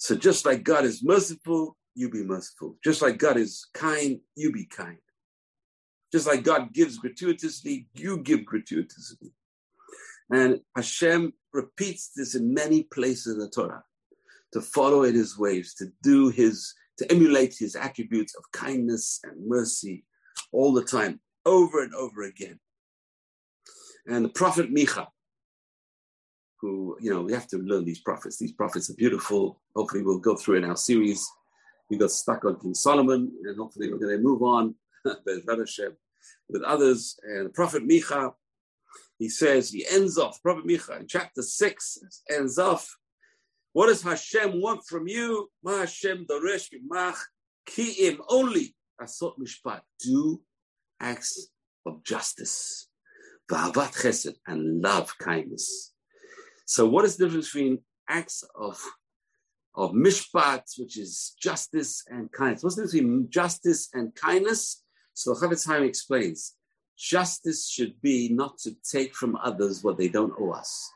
[0.05, 2.77] so just like God is merciful, you be merciful.
[2.85, 4.99] Just like God is kind, you be kind.
[6.13, 9.33] Just like God gives gratuitously, you give gratuitously.
[10.31, 13.85] And Hashem repeats this in many places in the Torah
[14.53, 19.49] to follow in his ways, to do his, to emulate his attributes of kindness and
[19.49, 20.05] mercy
[20.53, 22.59] all the time, over and over again.
[24.07, 25.07] And the prophet Micha,
[26.61, 28.39] who, you know, we have to learn these prophets.
[28.39, 29.61] These prophets are beautiful.
[29.75, 31.27] Hopefully, we'll go through in our series.
[31.91, 37.19] We got stuck on King Solomon, and hopefully, we're going to move on with others.
[37.25, 38.33] And the prophet Micha,
[39.19, 41.99] he says, he ends off, Prophet Micha in chapter 6
[42.31, 42.97] ends off.
[43.73, 45.51] What does Hashem want from you?
[45.63, 47.17] Ma Hashem Doresh Mach
[47.67, 48.75] Ki'im only.
[49.01, 49.81] Asot Mishpat.
[50.01, 50.41] Do
[51.01, 51.49] acts
[51.87, 52.89] of justice.
[53.51, 55.93] V'avat chesed and love kindness.
[56.67, 58.81] So, what is the difference between acts of
[59.77, 62.63] of mishpat, which is justice and kindness?
[62.63, 64.83] What's the difference between justice and kindness?
[65.15, 66.55] So, Chafetz Chaim explains:
[66.97, 70.91] justice should be not to take from others what they don't owe us.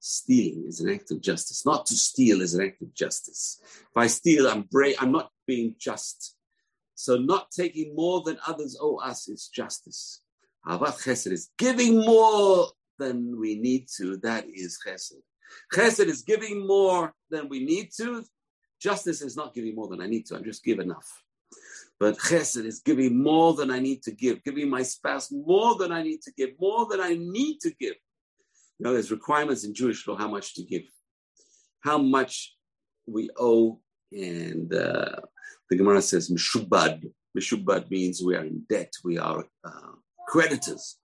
[0.00, 1.66] Stealing is an act of justice.
[1.66, 3.60] Not to steal is an act of justice.
[3.62, 4.96] If I steal, I'm brave.
[5.00, 6.36] I'm not being just.
[6.94, 10.22] So, not taking more than others owe us is justice.
[10.66, 12.68] Ahavat chesed is giving more
[12.98, 14.16] than we need to.
[14.18, 15.12] That is chesed.
[15.74, 18.24] Chesed is giving more than we need to.
[18.80, 20.36] Justice is not giving more than I need to.
[20.36, 21.22] I just give enough.
[21.98, 25.92] But chesed is giving more than I need to give, giving my spouse more than
[25.92, 27.94] I need to give, more than I need to give.
[28.78, 30.82] You know, there's requirements in Jewish law how much to give,
[31.80, 32.54] how much
[33.06, 33.80] we owe,
[34.12, 35.20] and uh,
[35.70, 37.10] the Gemara says mishubad.
[37.36, 39.92] Mishubad means we are in debt, we are uh,
[40.28, 40.98] creditors.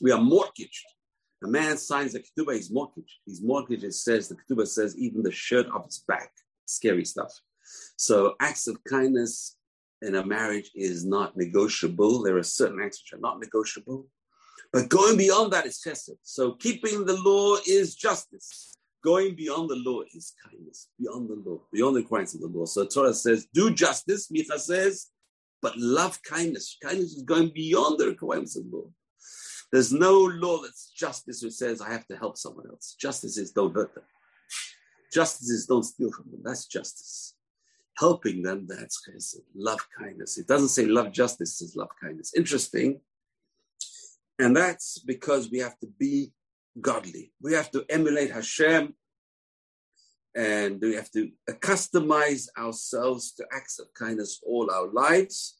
[0.00, 0.84] We are mortgaged.
[1.42, 3.18] A man signs a ketubah, he's mortgaged.
[3.26, 6.30] His mortgage it says, the ketubah says, even the shirt off his back.
[6.66, 7.32] Scary stuff.
[7.96, 9.56] So acts of kindness
[10.02, 12.22] in a marriage is not negotiable.
[12.22, 14.06] There are certain acts which are not negotiable.
[14.72, 16.16] But going beyond that is chesed.
[16.22, 18.76] So keeping the law is justice.
[19.02, 20.88] Going beyond the law is kindness.
[20.98, 22.66] Beyond the law, beyond the requirements of the law.
[22.66, 25.06] So Torah says, do justice, Micha says,
[25.62, 26.76] but love kindness.
[26.82, 28.90] Kindness is going beyond the requirements of the law.
[29.72, 32.96] There's no law that's justice which says I have to help someone else.
[32.98, 34.04] Justice is don't hurt them.
[35.12, 36.40] Justice is don't steal from them.
[36.44, 37.34] That's justice.
[37.98, 39.40] Helping them, that's chesed.
[39.54, 40.38] Love kindness.
[40.38, 42.32] It doesn't say love justice, says love kindness.
[42.36, 43.00] Interesting.
[44.38, 46.32] And that's because we have to be
[46.80, 47.32] godly.
[47.42, 48.94] We have to emulate Hashem
[50.36, 55.58] and we have to customize ourselves to acts of kindness all our lives.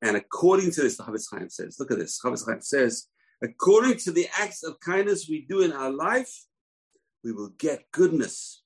[0.00, 2.20] And according to this, the Chafetz Chaim says, look at this.
[2.20, 3.06] Chafetz Chaim says,
[3.40, 6.46] according to the acts of kindness we do in our life,
[7.22, 8.61] we will get goodness.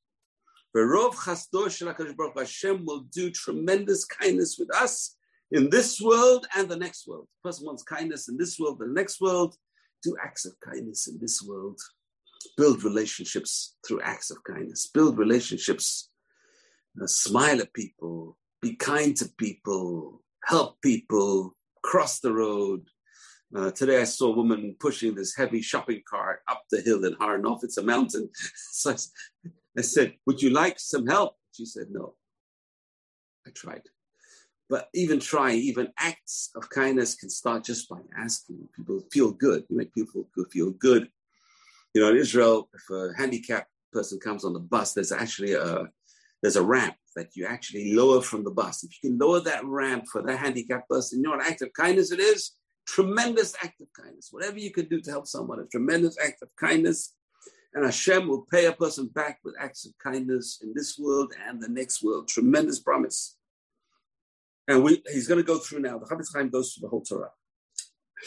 [2.37, 5.17] Hashem will do tremendous kindness with us
[5.51, 7.29] in this world and the next world.
[7.43, 9.57] Person wants kindness in this world, the next world.
[10.03, 11.81] Do acts of kindness in this world.
[12.57, 14.89] Build relationships through acts of kindness.
[14.93, 16.11] Build relationships.
[17.01, 18.37] Uh, smile at people.
[18.63, 22.87] Be kind to people help people cross the road.
[23.55, 27.15] Uh, today I saw a woman pushing this heavy shopping cart up the hill in
[27.15, 27.65] Har Nof.
[27.65, 28.31] It's a mountain.
[28.71, 28.95] So
[29.79, 31.37] I said, Would you like some help?
[31.53, 32.15] She said, No.
[33.47, 33.83] I tried.
[34.69, 38.69] But even trying, even acts of kindness can start just by asking.
[38.75, 39.65] People feel good.
[39.69, 41.09] You make people feel good.
[41.95, 45.89] You know, in Israel, if a handicapped person comes on the bus, there's actually a
[46.43, 48.85] there's a ramp that you actually lower from the bus.
[48.85, 51.73] If you can lower that ramp for that handicapped person, you know what act of
[51.73, 52.53] kindness it is?
[52.87, 54.29] Tremendous act of kindness.
[54.31, 57.15] Whatever you can do to help someone, a tremendous act of kindness.
[57.77, 61.63] And Hashem will pay a person back with acts of kindness in this world and
[61.63, 62.27] the next world.
[62.27, 63.37] Tremendous promise.
[64.67, 65.99] And we, he's going to go through now.
[65.99, 67.33] The Chafetz Chaim goes through the whole Torah,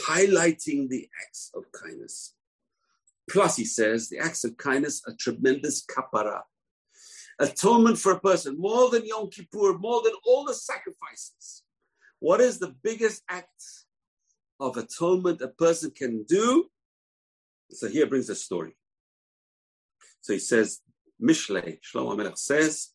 [0.05, 2.35] highlighting the acts of kindness.
[3.27, 6.41] Plus, he says, the acts of kindness are tremendous kapara,
[7.39, 11.63] atonement for a person, more than Yom Kippur, more than all the sacrifices.
[12.19, 13.63] What is the biggest act
[14.59, 16.69] of atonement a person can do?
[17.71, 18.75] So here brings a story.
[20.21, 20.79] So he says,
[21.21, 22.89] Mishle, Shlomo Melech says,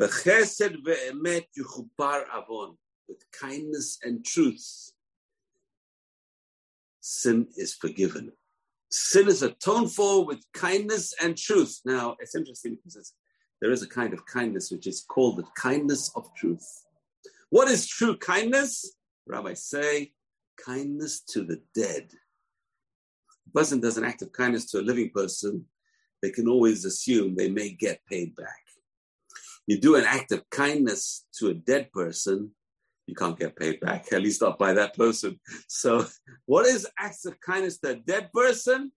[0.00, 2.76] B'chesed ve'emet yuchupar avon.
[3.06, 4.92] With kindness and truth,
[7.00, 8.32] sin is forgiven.
[8.90, 11.80] Sin is atoned for with kindness and truth.
[11.84, 13.12] Now, it's interesting because it's
[13.60, 16.66] there is a kind of kindness which is called the kindness of truth.
[17.50, 18.96] What is true kindness?
[19.26, 20.12] Rabbis say,
[20.64, 22.08] kindness to the dead.
[23.46, 25.66] A person does an act of kindness to a living person,
[26.24, 28.62] they can always assume they may get paid back.
[29.66, 32.50] You do an act of kindness to a dead person,
[33.06, 35.38] you can't get paid back, at least not by that person.
[35.68, 36.06] So,
[36.46, 38.90] what is acts of kindness to a dead person?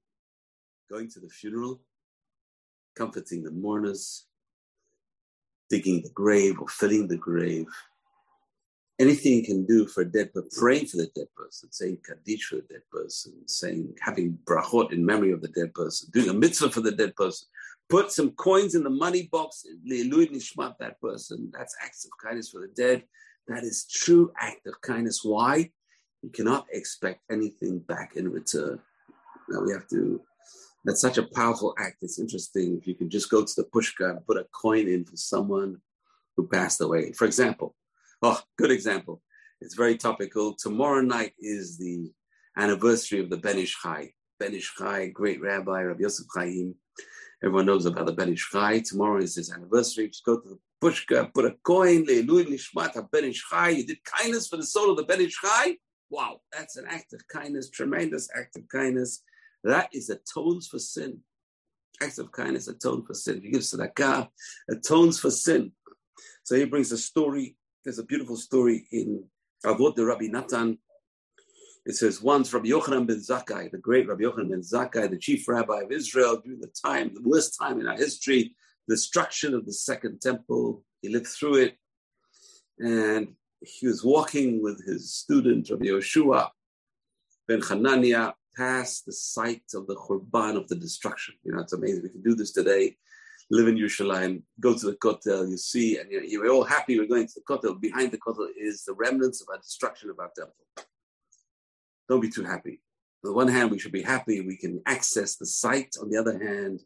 [0.90, 1.82] Going to the funeral,
[2.96, 4.26] comforting the mourners,
[5.70, 7.68] digging the grave or filling the grave,
[9.00, 12.46] anything you can do for a dead person, praying for the dead person, saying Kaddish
[12.46, 16.34] for the dead person, saying having brachot in memory of the dead person, doing a
[16.34, 17.48] mitzvah for the dead person,
[17.90, 21.52] put some coins in the money box, Le'ilui Nishmat, that person.
[21.54, 23.04] That's acts of kindness for the dead.
[23.48, 25.24] That is true act of kindness.
[25.24, 25.72] Why?
[26.24, 28.80] You cannot expect anything back in return.
[29.50, 30.20] Now we have to,
[30.84, 31.98] that's such a powerful act.
[32.02, 35.06] It's interesting if you can just go to the pushka and put a coin in
[35.06, 35.78] for someone
[36.36, 37.14] who passed away.
[37.14, 37.76] For example,
[38.22, 39.22] Oh, good example.
[39.62, 40.56] It's very topical.
[40.56, 42.12] Tomorrow night is the
[42.58, 44.12] anniversary of the Ben Ish Chai.
[44.40, 46.74] Ben Ish Chai, great rabbi, Rabbi Yosef Chaim.
[47.44, 48.80] Everyone knows about the Ben Ish Chai.
[48.80, 50.08] Tomorrow is his anniversary.
[50.08, 53.70] Just go to the pushka, put a coin, Le'ilui Nishmat Ben Chai.
[53.70, 55.78] You did kindness for the soul of the Ben Ish Chai.
[56.10, 59.22] Wow, that's an act of kindness, tremendous act of kindness.
[59.64, 61.20] That is atones for sin.
[62.02, 63.38] Acts of kindness atone for sin.
[63.38, 64.30] If you give tzedakah,
[64.72, 65.72] atones for sin.
[66.44, 67.58] So he brings a story
[67.88, 69.24] there's a beautiful story in
[69.64, 70.78] Avot de Rabbi Natan.
[71.86, 75.48] It says once Rabbi Yochanan ben Zakkai, the great Rabbi Yochanan ben Zakkai, the chief
[75.48, 78.54] rabbi of Israel during the time, the worst time in our history,
[78.90, 80.84] destruction of the second temple.
[81.02, 81.78] He lived through it.
[82.78, 86.50] And he was walking with his student, Rabbi Yoshua
[87.48, 91.36] ben Hanania, past the site of the Khurban of the destruction.
[91.46, 92.04] You know, it's amazing.
[92.04, 92.98] We can do this today
[93.50, 97.08] live in Yerushalayim, go to the Kotel, you see, and you are all happy we're
[97.08, 97.80] going to the Kotel.
[97.80, 100.54] Behind the Kotel is the remnants of our destruction of our temple.
[102.10, 102.82] Don't be too happy.
[103.24, 105.96] On the one hand, we should be happy we can access the site.
[106.02, 106.82] On the other hand,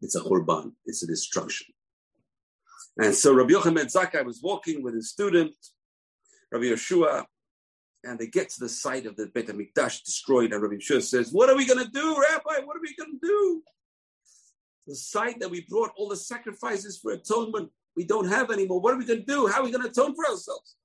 [0.00, 1.66] it's a Khurban, it's a destruction.
[2.98, 5.54] And so Rabbi Yochanan Zakkai was walking with his student,
[6.50, 7.24] Rabbi Yeshua,
[8.04, 11.32] and they get to the site of the Beit HaMikdash destroyed, and Rabbi Yeshua says,
[11.32, 12.64] what are we going to do, Rabbi?
[12.64, 13.62] What are we going to do?
[14.88, 18.80] The site that we brought all the sacrifices for atonement, we don't have anymore.
[18.80, 19.46] What are we going to do?
[19.46, 20.76] How are we going to atone for ourselves?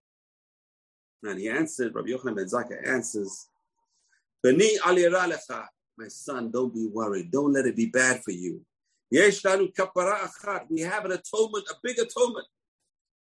[1.24, 3.48] And he answered, Rabbi Yochanan ben Zakkai answers,
[4.44, 4.78] Beni
[5.96, 7.32] my son, don't be worried.
[7.32, 8.62] Don't let it be bad for you.
[9.10, 9.62] We have an
[11.12, 12.48] atonement, a big atonement,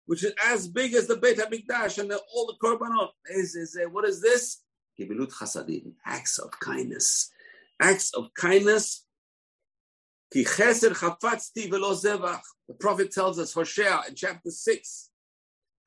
[0.06, 3.10] which is as big as the Beit HaMikdash and the, all the korbanot.
[3.32, 4.62] Is, what is this?
[4.98, 7.32] chasadim, acts of kindness.
[7.82, 9.06] Acts of kindness
[10.32, 10.46] the
[12.80, 15.10] Prophet tells us, Hosea in chapter 6,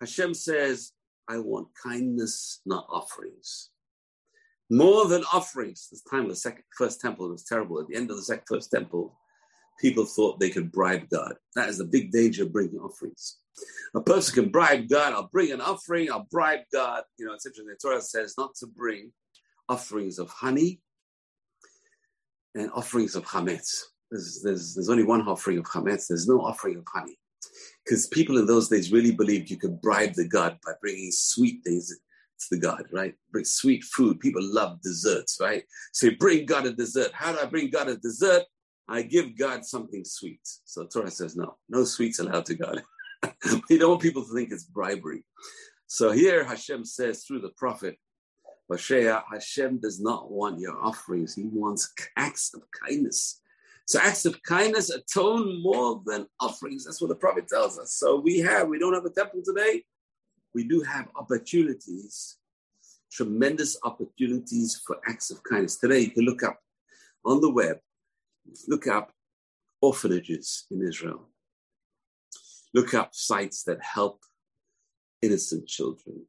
[0.01, 0.93] Hashem says,
[1.29, 3.71] I want kindness, not offerings.
[4.69, 5.89] More than offerings.
[5.91, 7.81] This time of the second, first temple was terrible.
[7.81, 9.17] At the end of the second, first temple,
[9.81, 11.35] people thought they could bribe God.
[11.55, 13.39] That is the big danger of bringing offerings.
[13.95, 15.13] A person can bribe God.
[15.13, 16.11] I'll bring an offering.
[16.11, 17.05] I'll bribe God.
[17.19, 17.67] You know, it's interesting.
[17.69, 19.13] The Torah says not to bring
[19.69, 20.81] offerings of honey
[22.55, 23.83] and offerings of chametz.
[24.13, 26.09] There's, there's, there's only one offering of chametz.
[26.09, 27.19] There's no offering of honey.
[27.85, 31.65] Because people in those days really believed you could bribe the god by bringing sweet
[31.65, 33.15] things to the god, right?
[33.33, 34.21] Bring sweet food.
[34.21, 35.65] People love desserts, right?
[35.93, 37.11] So you bring God a dessert.
[37.15, 38.45] How do I bring God a dessert?
[38.87, 40.41] I give God something sweet.
[40.65, 42.83] So Torah says, no, no sweets allowed to God.
[43.71, 45.25] we don't want people to think it's bribery.
[45.87, 47.97] So here Hashem says through the prophet,
[48.71, 51.35] Hosea, Hashem does not want your offerings.
[51.35, 53.42] He wants acts of kindness.
[53.93, 56.87] So acts of kindness atone more than offerings.
[56.87, 57.93] That's what the prophet tells us.
[57.93, 59.85] So we have, we don't have a temple today.
[60.55, 62.39] We do have opportunities,
[63.13, 65.77] tremendous opportunities for acts of kindness.
[65.77, 66.59] Today, you can look up
[67.27, 67.81] on the web,
[68.67, 69.13] look up
[69.83, 71.29] orphanages in Israel.
[72.73, 74.21] Look up sites that help
[75.21, 76.25] innocent children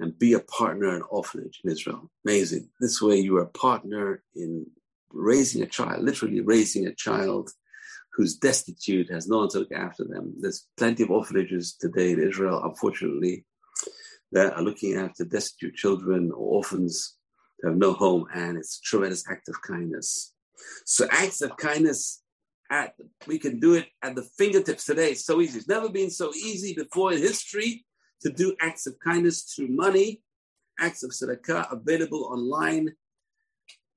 [0.00, 2.10] and be a partner in orphanage in Israel.
[2.26, 2.70] Amazing.
[2.80, 4.66] This way, you are a partner in
[5.12, 7.50] raising a child, literally raising a child
[8.14, 10.34] who's destitute, has no one to look after them.
[10.40, 13.44] There's plenty of orphanages today in Israel, unfortunately,
[14.32, 17.16] that are looking after destitute children or orphans
[17.60, 20.32] who have no home, and it's a tremendous act of kindness.
[20.84, 22.22] So acts of kindness
[22.70, 22.94] at
[23.26, 25.10] we can do it at the fingertips today.
[25.10, 25.58] It's so easy.
[25.58, 27.84] It's never been so easy before in history
[28.22, 30.22] to do acts of kindness through money,
[30.80, 32.94] acts of tzedakah available online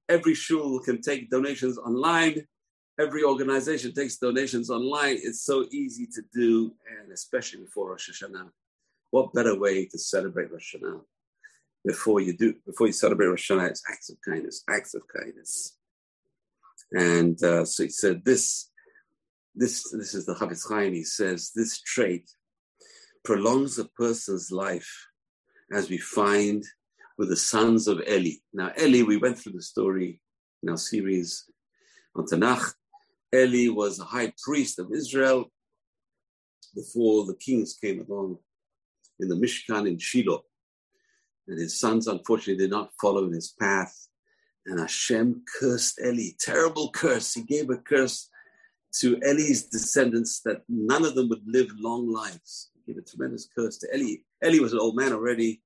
[0.10, 2.48] Every shul can take donations online,
[3.00, 5.18] every organization takes donations online.
[5.22, 8.50] It's so easy to do, and especially before Rosh Hashanah.
[9.12, 11.02] What better way to celebrate Rosh Hashanah
[11.86, 13.70] before you do before you celebrate Rosh Hashanah?
[13.70, 15.78] It's acts of kindness, acts of kindness.
[16.92, 18.70] And uh, so he said this.
[19.56, 20.94] This this is the Chafetz Chaim.
[20.94, 22.30] He says this trait
[23.24, 25.08] prolongs a person's life,
[25.74, 26.64] as we find
[27.20, 28.36] with the sons of Eli.
[28.54, 30.22] Now Eli, we went through the story
[30.64, 31.44] in our series
[32.16, 32.74] on Tanakh.
[33.36, 35.52] Eli was a high priest of Israel
[36.74, 38.38] before the kings came along
[39.20, 40.44] in the Mishkan in Shiloh.
[41.50, 43.94] And his sons, unfortunately, did not follow in his path.
[44.66, 47.34] And Hashem cursed Eli, terrible curse.
[47.34, 48.30] He gave a curse
[49.00, 52.70] to Eli's descendants that none of them would live long lives.
[52.76, 54.22] He gave a tremendous curse to Eli.
[54.42, 55.62] Eli was an old man already,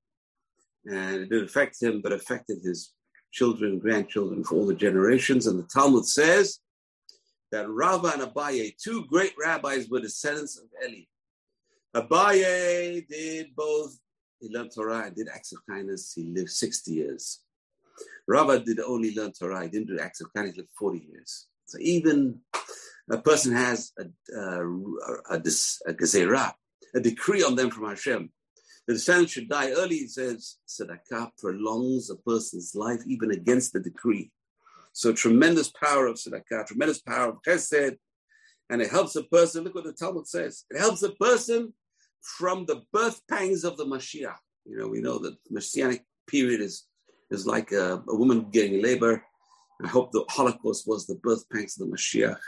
[0.86, 2.92] and it didn't affect him, but affected his
[3.32, 5.46] children, grandchildren for all the generations.
[5.46, 6.60] And the Talmud says
[7.50, 11.04] that Rava and Abaye, two great rabbis, were descendants of Eli.
[11.94, 13.98] Abaye did both.
[14.40, 16.12] He learned Torah and did acts of kindness.
[16.14, 17.40] He lived 60 years.
[18.26, 19.62] Rava did only learn Torah.
[19.62, 20.56] He didn't do acts of kindness.
[20.56, 21.46] He lived 40 years.
[21.66, 22.40] So even
[23.10, 24.04] a person has a,
[24.36, 24.66] a,
[25.30, 25.42] a,
[25.86, 26.54] a, a
[26.94, 28.30] a decree on them from Hashem.
[28.86, 33.80] The descendant should die early, he says, tzedakah prolongs a person's life even against the
[33.80, 34.30] decree.
[34.92, 37.96] So tremendous power of tzedakah, tremendous power of chesed,
[38.70, 39.64] and it helps a person.
[39.64, 40.64] Look what the Talmud says.
[40.70, 41.72] It helps a person
[42.20, 44.36] from the birth pangs of the Mashiach.
[44.64, 46.84] You know, we know that the Messianic period is,
[47.30, 49.22] is like a, a woman getting labor.
[49.82, 52.38] I hope the Holocaust was the birth pangs of the Mashiach.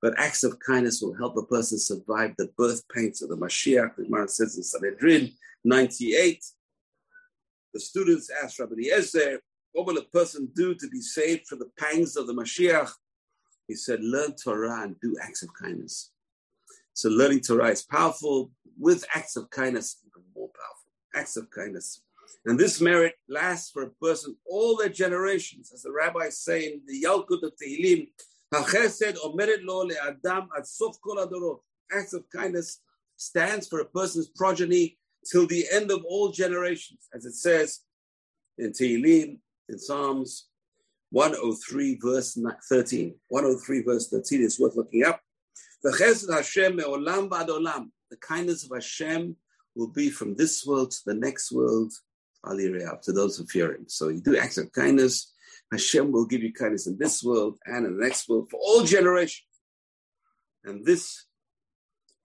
[0.00, 3.96] But acts of kindness will help a person survive the birth pangs of the Mashiach.
[3.96, 5.32] The Gemara says in Sanhedrin
[5.64, 6.44] 98.
[7.74, 9.40] The students asked Rabbi Eliezer,
[9.72, 12.90] what will a person do to be saved from the pangs of the Mashiach?
[13.68, 16.10] He said, learn Torah and do acts of kindness.
[16.94, 20.90] So learning Torah is powerful with acts of kindness, even more powerful.
[21.14, 22.02] Acts of kindness.
[22.44, 25.70] And this merit lasts for a person all their generations.
[25.72, 28.08] As the rabbis say in the Yalkut of Tehillim,
[28.52, 31.60] HaChesed omeret lo le'adam ad sof kol adorot.
[31.90, 32.80] Acts of kindness
[33.16, 34.98] stands for a person's progeny
[35.30, 37.80] till the end of all generations, as it says
[38.58, 39.38] in Tehillim,
[39.68, 40.48] in Psalms
[41.10, 42.38] 103, verse
[42.68, 43.14] 13.
[43.28, 45.20] 103, verse 13 is worth looking up.
[45.82, 45.92] The
[48.20, 49.36] kindness of Hashem
[49.74, 51.92] will be from this world to the next world,
[52.46, 53.88] to those who fear Him.
[53.88, 55.31] So you do acts of kindness.
[55.72, 58.84] Hashem will give you kindness in this world and in the next world for all
[58.84, 59.48] generations.
[60.64, 61.24] And this,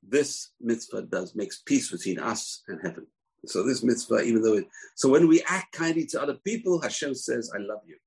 [0.07, 3.07] this mitzvah does makes peace between us and heaven.
[3.45, 7.15] So this mitzvah, even though it, so when we act kindly to other people, Hashem
[7.15, 7.97] says, "I love you."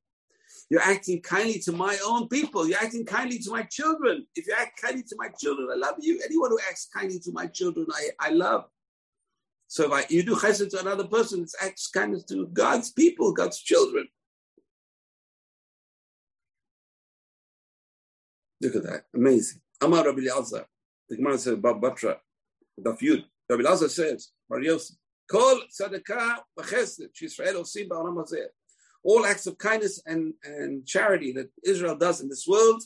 [0.68, 2.68] You're acting kindly to my own people.
[2.68, 4.26] You're acting kindly to my children.
[4.36, 6.20] If you act kindly to my children, I love you.
[6.24, 8.64] Anyone who acts kindly to my children, I, I love.
[9.68, 13.32] So if I, you do chesed to another person, it's acts kindness to God's people,
[13.32, 14.09] God's children.
[18.61, 19.05] Look at that.
[19.15, 19.61] Amazing.
[19.81, 20.65] Amar Rabbi Elazar.
[21.09, 22.17] The Gemara says, Bava Batra,
[22.81, 23.25] Daf Yud.
[23.49, 24.97] Rabbi Elazar says, Mar Yosef,
[25.31, 28.47] Kol tzedakah v'chesed osim ba'olam hazeh
[29.03, 32.83] all acts of kindness and, and charity that Israel does in this world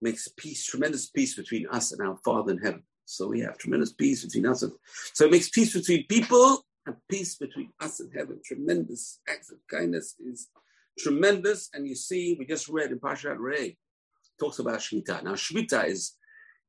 [0.00, 2.82] makes peace, tremendous peace between us and our Father in heaven.
[3.04, 4.62] So we have tremendous peace between us.
[4.62, 4.72] And,
[5.12, 8.40] so it makes peace between people and peace between us and heaven.
[8.44, 10.48] Tremendous acts of kindness is
[10.98, 11.68] tremendous.
[11.72, 13.76] And you see, we just read in Parshat Re'eh,
[14.38, 15.22] talks about Shemitah.
[15.22, 16.16] Now, Shemitah is,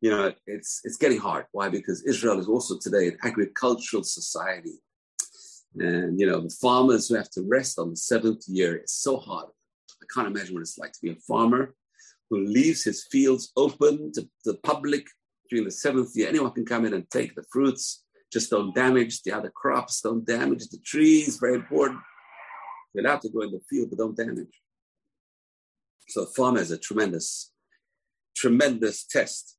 [0.02, 1.46] you know, it's it's getting hard.
[1.52, 1.70] Why?
[1.70, 4.76] Because Israel is also today an agricultural society.
[5.78, 9.18] And, you know, the farmers who have to rest on the seventh year, it's so
[9.18, 9.48] hard.
[10.02, 11.76] I can't imagine what it's like to be a farmer
[12.30, 15.06] who leaves his fields open to the public
[15.50, 16.28] during the seventh year.
[16.28, 18.04] Anyone can come in and take the fruits.
[18.32, 22.00] Just don't damage the other crops, don't damage the trees, very important.
[22.94, 24.62] You're allowed to go in the field, but don't damage.
[26.10, 27.52] So farmer is a tremendous,
[28.40, 29.58] tremendous test.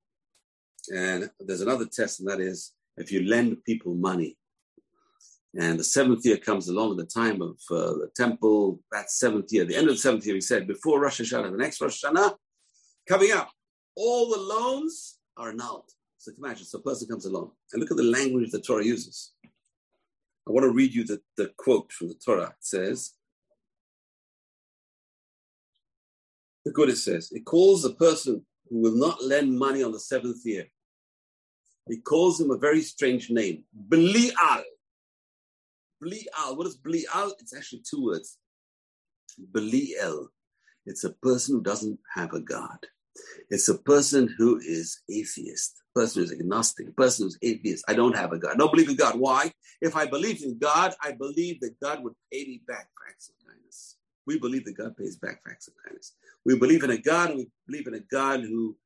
[0.95, 4.37] And there's another test, and that is if you lend people money,
[5.59, 9.53] and the seventh year comes along at the time of uh, the temple, that seventh
[9.53, 12.05] year, the end of the seventh year, he said, before Rosh Hashanah, the next Rosh
[12.05, 12.35] Hashanah,
[13.09, 13.51] coming up,
[13.97, 15.91] all the loans are annulled.
[16.19, 19.33] So imagine, so a person comes along, and look at the language the Torah uses.
[19.45, 22.55] I want to read you the, the quote from the Torah.
[22.59, 23.13] It says,
[26.65, 30.01] the good it says, it calls the person who will not lend money on the
[30.01, 30.67] seventh year.
[31.89, 34.63] He calls him a very strange name, Belial.
[36.03, 36.57] Bli'al.
[36.57, 37.33] What is Bli'al?
[37.41, 38.39] It's actually two words.
[39.53, 40.29] Beli'el.
[40.87, 42.79] It's a person who doesn't have a God.
[43.51, 47.85] It's a person who is atheist, person who's agnostic, person who's atheist.
[47.89, 48.53] I don't have a God.
[48.53, 49.19] I don't believe in God.
[49.19, 49.53] Why?
[49.83, 53.40] If I believed in God, I believe that God would pay me back for.
[54.27, 56.15] We believe that God pays back kindness.
[56.45, 58.77] We believe in a God, we believe in a God who,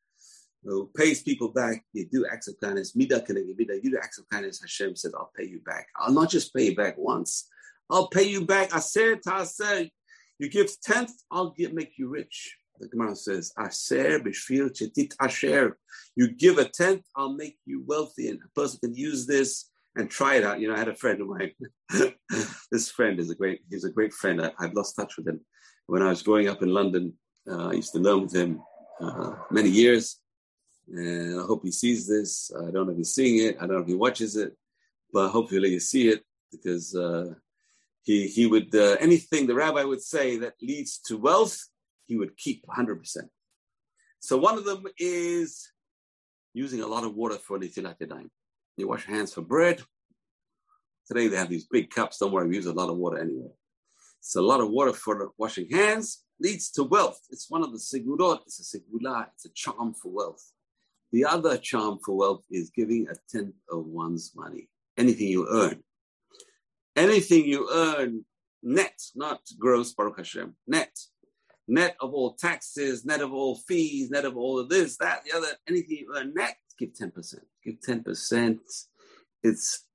[0.63, 1.85] who pays people back.
[1.93, 2.97] You do acts of kindness.
[2.97, 3.81] Mida mida.
[3.83, 4.61] You do acts of kindness.
[4.61, 5.89] Hashem says, I'll pay you back.
[5.97, 7.49] I'll not just pay you back once.
[7.91, 8.75] I'll pay you back.
[8.75, 9.91] Aser ta'aser.
[10.39, 12.57] You give tenth, I'll get, make you rich.
[12.81, 15.79] The Gemara says, Aser b'shvil chetit asher.
[16.17, 18.29] You give a tenth, I'll make you wealthy.
[18.29, 20.61] And a person can use this and try it out.
[20.61, 21.53] You know, I had a friend of mine.
[22.71, 24.41] this friend is a great, he's a great friend.
[24.43, 25.41] I, have lost touch with him.
[25.87, 27.15] When I was growing up in London,
[27.49, 28.61] uh, I used to learn with him
[29.01, 30.21] uh, many years.
[30.93, 32.51] And I hope he sees this.
[32.57, 33.57] I don't know if he's seeing it.
[33.57, 34.53] I don't know if he watches it,
[35.13, 37.35] but hopefully you see it because uh,
[38.03, 41.59] he, he would, uh, anything the rabbi would say that leads to wealth,
[42.07, 43.17] he would keep 100%.
[44.21, 45.71] So one of them is
[46.53, 48.31] using a lot of water for netilat yadayim.
[48.77, 49.83] You wash your hands for bread.
[51.07, 52.19] Today they have these big cups.
[52.19, 53.51] Don't worry, we use a lot of water anyway.
[54.21, 57.21] So a lot of water for washing hands leads to wealth.
[57.31, 58.41] It's one of the segulot.
[58.47, 59.27] It's a segula.
[59.35, 60.53] It's a charm for wealth.
[61.13, 64.69] The other charm for wealth is giving a tenth of one's money.
[64.97, 65.83] Anything you earn.
[66.97, 68.25] Anything you earn
[68.63, 70.97] net, not gross, Baruch Hashem, net.
[71.69, 75.37] Net of all taxes, net of all fees, net of all of this, that, the
[75.37, 77.35] other, anything you earn net, give 10%.
[77.65, 78.59] Give 10%.
[79.43, 79.87] It's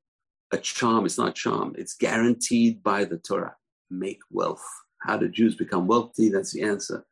[0.52, 1.06] a charm.
[1.06, 1.76] It's not charm.
[1.78, 3.56] It's guaranteed by the Torah.
[3.90, 4.66] Make wealth.
[5.02, 6.30] How do Jews become wealthy?
[6.30, 7.06] That's the answer.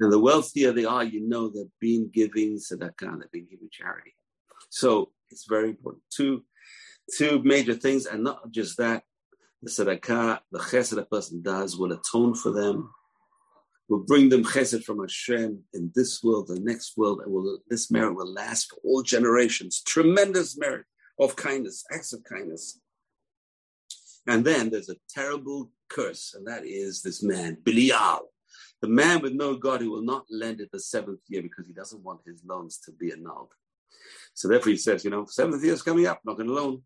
[0.00, 4.14] And the wealthier they are, you know they're being giving tzedakah, they're being giving charity.
[4.68, 6.02] So it's very important.
[6.10, 6.42] Two,
[7.16, 9.04] two major things, and not just that.
[9.62, 12.92] The tzedakah, the chesed a person does will atone for them,
[13.92, 17.90] will bring them chesed from Hashem in this world, the next world, and will, this
[17.90, 19.82] merit will last for all generations.
[19.82, 20.86] Tremendous merit
[21.20, 22.80] of kindness, acts of kindness.
[24.26, 28.30] And then there's a terrible curse, and that is this man, Belial,
[28.80, 31.74] the man with no God who will not lend it the seventh year because he
[31.74, 33.52] doesn't want his loans to be annulled.
[34.32, 36.82] So therefore he says, you know, seventh year is coming up, not going to loan.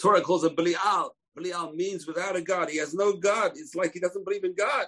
[0.00, 1.10] Torah calls him Belial.
[1.36, 2.70] Belial means without a God.
[2.70, 3.52] He has no God.
[3.56, 4.86] It's like he doesn't believe in God.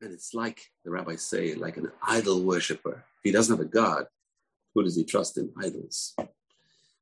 [0.00, 3.04] And it's like the rabbis say, like an idol worshiper.
[3.18, 4.06] If he doesn't have a God,
[4.74, 5.50] who does he trust in?
[5.60, 6.14] Idols.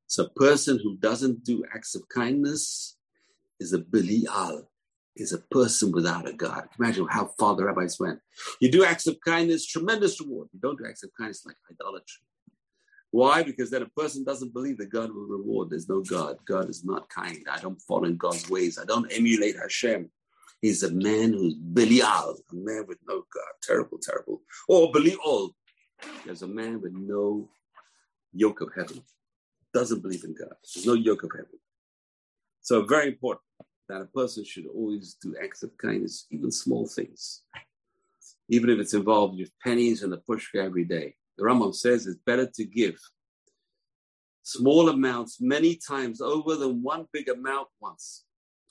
[0.07, 2.97] So a person who doesn't do acts of kindness
[3.59, 4.68] is a Belial,
[5.16, 6.68] is a person without a God.
[6.78, 8.20] Imagine how far the rabbis went.
[8.61, 10.49] You do acts of kindness, tremendous reward.
[10.53, 12.22] You don't do acts of kindness like idolatry.
[13.11, 13.43] Why?
[13.43, 15.68] Because then a person doesn't believe that God will reward.
[15.70, 16.38] There's no God.
[16.47, 17.47] God is not kind.
[17.51, 18.78] I don't follow in God's ways.
[18.78, 20.11] I don't emulate Hashem.
[20.62, 23.52] He's a man who's Belial, a man with no God.
[23.62, 24.42] Terrible, terrible.
[24.68, 25.54] Or Belial.
[26.24, 27.48] There's a man with no
[28.32, 29.02] yoke of heaven.
[29.74, 30.54] Doesn't believe in God.
[30.74, 31.58] There's no yoke of heaven.
[32.60, 33.42] So very important
[33.88, 37.42] that a person should always do acts of kindness, even small things.
[38.48, 41.14] Even if it's involved with pennies and a pushka every day.
[41.38, 42.96] The Rambam says it's better to give
[44.44, 48.24] small amounts many times over than one big amount once.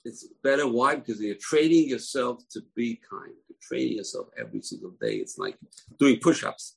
[0.04, 0.66] It's better.
[0.66, 0.96] Why?
[0.96, 3.32] Because you're training yourself to be kind.
[3.48, 5.16] You're training yourself every single day.
[5.16, 5.56] It's like
[5.98, 6.76] doing push ups.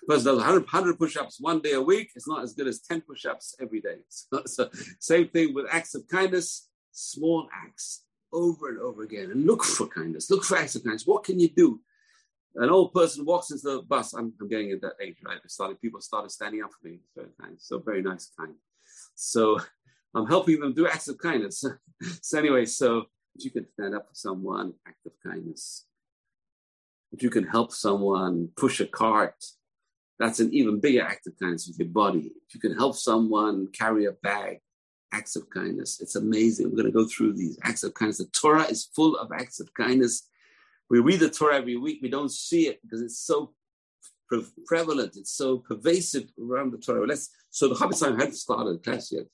[0.00, 2.80] Because does 100, 100 push ups one day a week, it's not as good as
[2.80, 3.98] 10 push ups every day.
[4.08, 9.30] So, so, same thing with acts of kindness, small acts over and over again.
[9.30, 11.06] And look for kindness, look for acts of kindness.
[11.06, 11.80] What can you do?
[12.56, 14.12] An old person walks into the bus.
[14.12, 15.38] I'm, I'm getting at that age, right?
[15.46, 16.98] Started, people started standing up for me.
[17.16, 17.28] Very.
[17.58, 18.54] So very nice, kind.
[19.14, 19.58] So
[20.14, 21.64] I'm helping them do acts of kindness.
[22.22, 23.04] so anyway, so
[23.34, 25.86] if you can stand up for someone, act of kindness.
[27.12, 29.44] If you can help someone push a cart,
[30.18, 32.32] that's an even bigger act of kindness with your body.
[32.48, 34.58] If you can help someone carry a bag,
[35.12, 36.00] acts of kindness.
[36.00, 36.70] It's amazing.
[36.70, 38.18] We're going to go through these acts of kindness.
[38.18, 40.28] The Torah is full of acts of kindness.
[40.90, 42.00] We read the Torah every week.
[42.02, 43.52] We don't see it because it's so
[44.32, 45.16] pre- prevalent.
[45.16, 47.06] It's so pervasive around the Torah.
[47.06, 49.26] Let's, so the Chafetz hadn't started the class yet.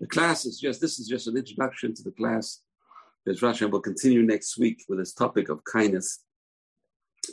[0.00, 2.60] The class is just, this is just an introduction to the class.
[3.24, 6.24] There's Rashi will continue next week with this topic of kindness.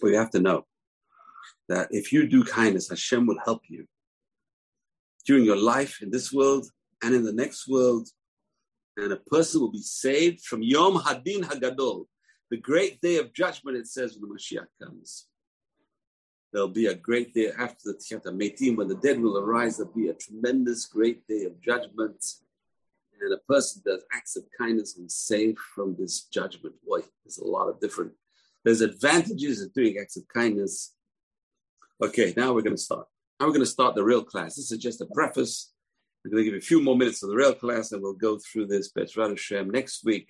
[0.02, 0.66] But you have to know
[1.70, 3.86] that if you do kindness, Hashem will help you
[5.26, 6.68] during your life in this world
[7.02, 8.10] and in the next world.
[8.98, 12.06] And a person will be saved from Yom Hadin Hagadol,
[12.50, 15.28] the great day of judgment, it says when the Mashiach comes.
[16.56, 19.76] There'll be a great day after the Tchiyat Metim, when the dead will arise.
[19.76, 22.26] There'll be a tremendous, great day of judgment.
[23.20, 26.76] And a person does acts of kindness and saved from this judgment.
[26.88, 28.14] Boy, there's a lot of different.
[28.64, 30.96] There's advantages of doing acts of kindness.
[32.02, 33.06] Okay, now we're going to start.
[33.38, 34.56] Now we're going to start the real class.
[34.56, 35.74] This is just a preface.
[36.24, 38.14] We're going to give you a few more minutes of the real class, and we'll
[38.14, 40.30] go through this Bezrat Hashem next week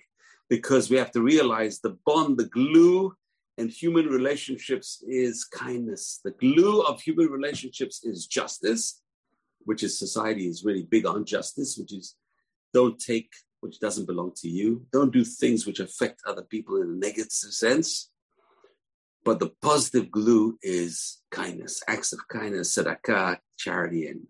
[0.50, 3.14] because we have to realize the bond, the glue
[3.58, 6.20] in human relationships is kindness.
[6.22, 9.00] The glue of human relationships is justice,
[9.64, 12.16] which is society is really big on justice, which is
[12.72, 14.86] don't take which doesn't belong to you.
[14.92, 18.10] Don't do things which affect other people in a negative sense.
[19.24, 24.26] But the positive glue is kindness, acts of kindness, tzedakah, charity, and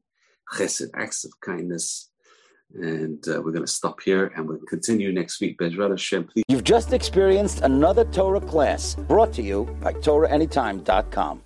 [0.55, 2.11] chesed, acts of kindness.
[2.75, 5.59] And uh, we're going to stop here and we'll continue next week.
[5.59, 6.45] Bezrat Hashem, please.
[6.49, 11.43] You've just experienced another Torah class brought to you by TorahAnytime.com.